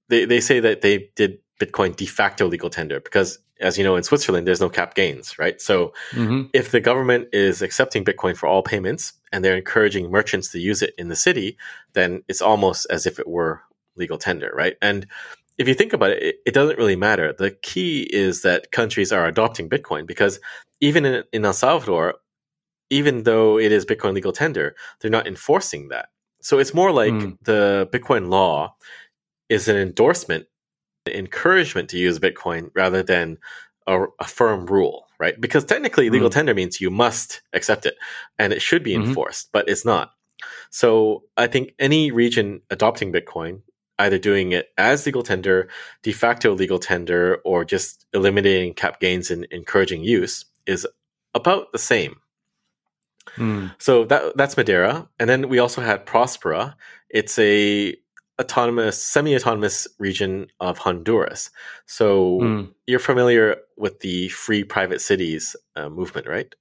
[0.09, 3.95] they they say that they did Bitcoin de facto legal tender because as you know,
[3.95, 5.59] in Switzerland, there's no cap gains, right?
[5.59, 6.43] So mm-hmm.
[6.53, 10.81] if the government is accepting Bitcoin for all payments and they're encouraging merchants to use
[10.81, 11.57] it in the city,
[11.93, 13.61] then it's almost as if it were
[13.97, 14.77] legal tender, right?
[14.81, 15.07] And
[15.57, 17.33] if you think about it, it, doesn't really matter.
[17.37, 20.39] The key is that countries are adopting Bitcoin because
[20.79, 22.15] even in, in El Salvador,
[22.89, 26.09] even though it is Bitcoin legal tender, they're not enforcing that.
[26.41, 27.37] So it's more like mm.
[27.43, 28.73] the Bitcoin law
[29.49, 30.45] is an endorsement
[31.05, 33.37] an encouragement to use Bitcoin rather than
[33.87, 35.39] a, a firm rule, right?
[35.39, 36.33] Because technically, legal mm.
[36.33, 37.95] tender means you must accept it
[38.37, 39.09] and it should be mm-hmm.
[39.09, 40.11] enforced, but it's not.
[40.69, 43.61] So I think any region adopting Bitcoin,
[43.97, 45.69] either doing it as legal tender,
[46.03, 50.87] de facto legal tender, or just eliminating cap gains and encouraging use, is
[51.33, 52.15] about the same.
[53.35, 53.73] Mm.
[53.79, 56.75] So that that's Madeira, and then we also had Prospera.
[57.09, 57.95] It's a
[58.39, 61.49] autonomous, semi-autonomous region of Honduras.
[61.85, 62.73] So mm.
[62.87, 66.53] you're familiar with the free private cities uh, movement, right?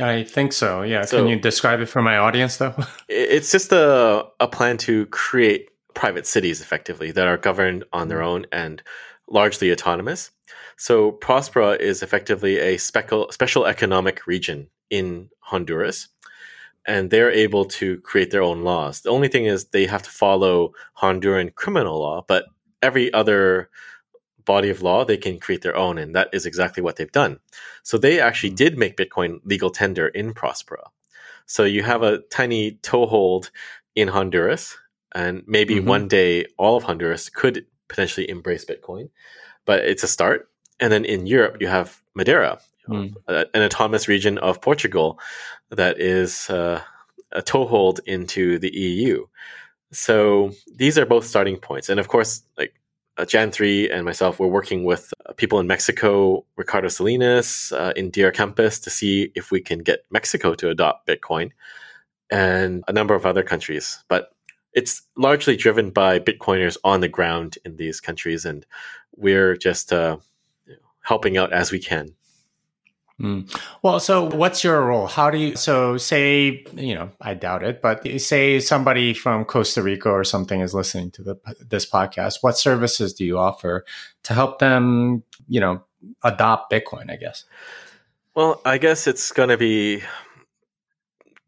[0.00, 0.82] I think so.
[0.82, 1.04] Yeah.
[1.04, 2.74] So Can you describe it for my audience, though?
[3.08, 8.20] it's just a a plan to create private cities, effectively, that are governed on their
[8.20, 8.28] hmm.
[8.28, 8.82] own and
[9.28, 10.30] largely autonomous.
[10.76, 16.08] So Prospera is effectively a special economic region in Honduras
[16.86, 19.02] and they're able to create their own laws.
[19.02, 22.46] The only thing is they have to follow Honduran criminal law, but
[22.82, 23.68] every other
[24.44, 27.38] body of law they can create their own, and that is exactly what they've done.
[27.82, 28.56] So they actually hmm.
[28.56, 30.88] did make Bitcoin legal tender in Prospera.
[31.46, 33.50] So you have a tiny toehold
[33.94, 34.76] in Honduras,
[35.14, 35.88] and maybe mm-hmm.
[35.88, 39.10] one day all of Honduras could potentially embrace Bitcoin,
[39.64, 40.48] but it's a start.
[40.80, 43.14] And then in Europe, you have Madeira, mm.
[43.28, 45.18] an autonomous region of Portugal
[45.70, 46.80] that is uh,
[47.32, 49.26] a toehold into the EU.
[49.92, 52.74] So these are both starting points, and of course, like
[53.16, 57.92] uh, Jan three and myself, we're working with uh, people in Mexico, Ricardo Salinas uh,
[57.96, 61.50] in DR Campus, to see if we can get Mexico to adopt Bitcoin,
[62.30, 64.02] and a number of other countries.
[64.08, 64.30] But
[64.72, 68.64] it's largely driven by Bitcoiners on the ground in these countries, and
[69.16, 70.18] we're just uh,
[71.02, 72.14] helping out as we can.
[73.20, 73.52] Mm.
[73.82, 75.08] Well, so what's your role?
[75.08, 79.82] How do you, so say, you know, I doubt it, but say somebody from Costa
[79.82, 82.38] Rica or something is listening to the, this podcast.
[82.42, 83.84] What services do you offer
[84.22, 85.82] to help them, you know,
[86.22, 87.44] adopt Bitcoin, I guess?
[88.36, 90.02] Well, I guess it's going to be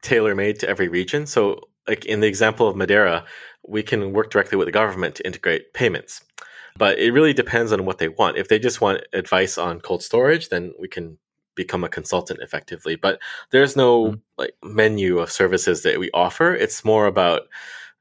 [0.03, 1.27] tailor made to every region.
[1.27, 3.25] So, like in the example of Madeira,
[3.67, 6.23] we can work directly with the government to integrate payments.
[6.77, 8.39] But it really depends on what they want.
[8.39, 11.19] If they just want advice on cold storage, then we can
[11.65, 12.97] become a consultant effectively.
[12.97, 14.21] But there's no mm-hmm.
[14.39, 16.55] like menu of services that we offer.
[16.55, 17.43] It's more about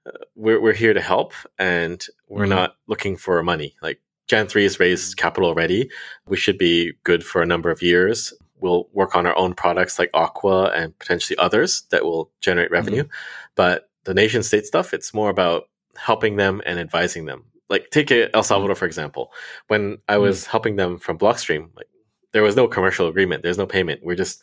[0.06, 2.62] uh, we're we're here to help, and we're mm-hmm.
[2.62, 3.76] not looking for money.
[3.82, 5.22] Like Jan three has raised mm-hmm.
[5.24, 5.90] capital already.
[6.28, 8.34] We should be good for a number of years.
[8.62, 13.04] We'll work on our own products like Aqua and potentially others that will generate revenue.
[13.04, 13.54] Mm-hmm.
[13.56, 15.64] But the nation state stuff, it's more about
[15.98, 17.44] helping them and advising them.
[17.70, 18.80] Like take El Salvador mm-hmm.
[18.80, 19.32] for example.
[19.68, 21.90] When I was helping them from Blockstream, like
[22.32, 23.44] there was no commercial agreement.
[23.44, 24.04] There's no payment.
[24.04, 24.42] We're just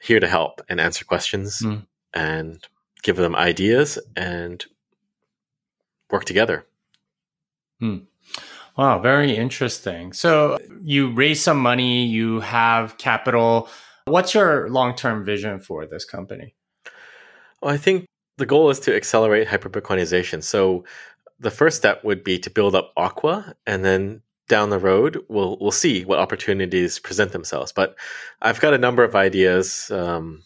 [0.00, 1.86] here to help and answer questions mm.
[2.14, 2.66] and
[3.02, 4.64] give them ideas and
[6.10, 6.66] work together.
[7.78, 7.98] Hmm.
[8.76, 10.12] Wow, very interesting.
[10.12, 13.68] So you raise some money, you have capital.
[14.06, 16.54] What's your long term vision for this company?
[17.60, 18.06] Well, I think
[18.38, 20.42] the goal is to accelerate hyperbitcoinization.
[20.42, 20.84] So
[21.38, 25.56] the first step would be to build up Aqua, and then down the road we'll
[25.60, 27.72] we'll see what opportunities present themselves.
[27.72, 27.96] But
[28.42, 30.42] I've got a number of ideas um,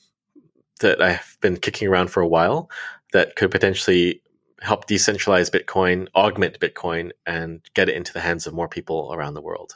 [0.80, 2.70] that I've been kicking around for a while
[3.12, 4.20] that could potentially
[4.60, 9.34] help decentralize Bitcoin, augment Bitcoin, and get it into the hands of more people around
[9.34, 9.72] the world.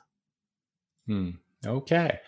[1.07, 1.31] Hmm.
[1.67, 2.21] Okay.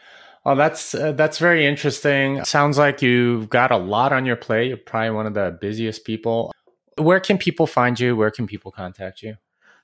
[0.45, 2.43] Well, that's uh, that's very interesting.
[2.45, 4.69] Sounds like you've got a lot on your plate.
[4.69, 6.51] You're probably one of the busiest people.
[6.97, 8.17] Where can people find you?
[8.17, 9.37] Where can people contact you?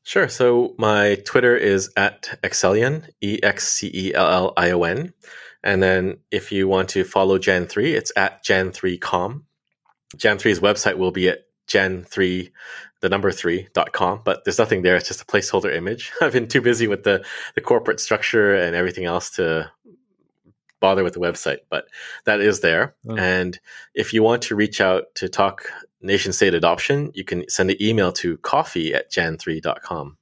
[0.06, 0.28] Sure.
[0.28, 5.12] So my Twitter is at Excellion, E X C E L L I O N.
[5.64, 9.42] And then if you want to follow Jan3, it's at Jan3com.
[10.16, 12.52] Jan3's website will be at Jan3,
[13.00, 14.94] the number three dot com, but there's nothing there.
[14.94, 16.12] It's just a placeholder image.
[16.20, 17.26] I've been too busy with the,
[17.56, 19.72] the corporate structure and everything else to
[20.78, 21.88] bother with the website, but
[22.26, 22.94] that is there.
[23.08, 23.16] Oh.
[23.16, 23.58] And
[23.92, 25.64] if you want to reach out to talk
[26.00, 30.16] nation state adoption, you can send an email to coffee at jan3.com.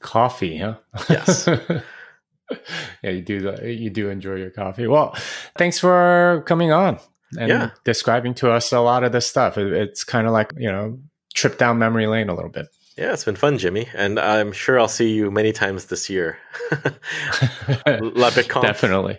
[0.00, 0.76] Coffee, huh?
[1.08, 1.48] Yes.
[3.02, 3.56] yeah, you do.
[3.64, 4.86] You do enjoy your coffee.
[4.86, 5.16] Well,
[5.56, 6.98] thanks for coming on
[7.38, 7.70] and yeah.
[7.84, 9.58] describing to us a lot of this stuff.
[9.58, 10.98] it's kind of like you know,
[11.34, 12.66] trip down memory lane a little bit.
[12.96, 16.38] Yeah, it's been fun, Jimmy, and I'm sure I'll see you many times this year.
[17.86, 18.30] La.
[18.30, 19.18] Definitely.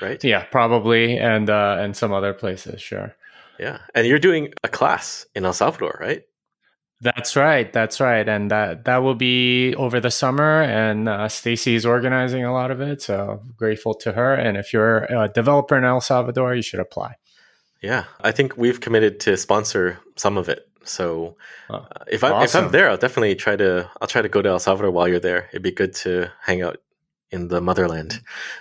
[0.00, 0.22] Right?
[0.22, 3.16] Yeah, probably, and uh, and some other places, sure.
[3.58, 6.22] Yeah, and you're doing a class in El Salvador, right?
[7.00, 7.72] That's right.
[7.72, 10.62] That's right, and that that will be over the summer.
[10.62, 14.34] And uh, Stacy is organizing a lot of it, so grateful to her.
[14.34, 17.14] And if you're a developer in El Salvador, you should apply.
[17.80, 20.68] Yeah, I think we've committed to sponsor some of it.
[20.82, 21.36] So
[21.70, 22.44] uh, if I awesome.
[22.44, 25.06] if I'm there, I'll definitely try to I'll try to go to El Salvador while
[25.06, 25.48] you're there.
[25.52, 26.78] It'd be good to hang out
[27.30, 28.20] in the motherland.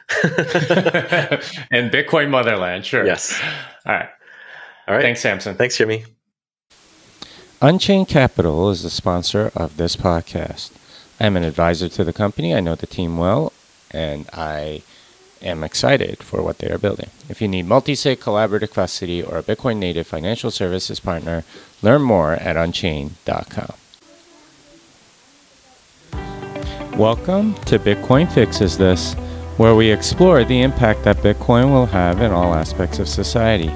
[0.23, 3.05] in Bitcoin motherland, sure.
[3.05, 3.39] Yes.
[3.85, 4.09] All right.
[4.87, 5.03] All right.
[5.03, 5.55] Thanks, Samson.
[5.55, 6.05] Thanks, Jimmy.
[7.61, 10.71] Unchained Capital is the sponsor of this podcast.
[11.19, 12.53] I'm an advisor to the company.
[12.53, 13.51] I know the team well,
[13.91, 14.83] and I
[15.41, 17.09] am excited for what they are building.
[17.27, 21.43] If you need multi-sig collaborative custody or a Bitcoin native financial services partner,
[21.81, 23.73] learn more at unchained.com.
[26.97, 29.15] Welcome to Bitcoin Fixes This,
[29.57, 33.71] where we explore the impact that Bitcoin will have in all aspects of society.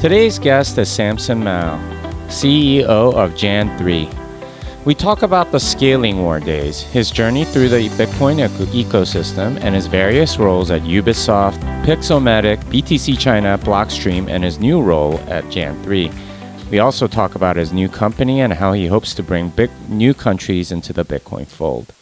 [0.00, 1.78] Today's guest is Samson Mow,
[2.28, 4.26] CEO of Jan3
[4.86, 9.88] we talk about the scaling war days, his journey through the Bitcoin ecosystem, and his
[9.88, 16.70] various roles at Ubisoft, Pixelmatic, BTC China, Blockstream, and his new role at Jan3.
[16.70, 20.14] We also talk about his new company and how he hopes to bring big new
[20.14, 21.92] countries into the Bitcoin fold.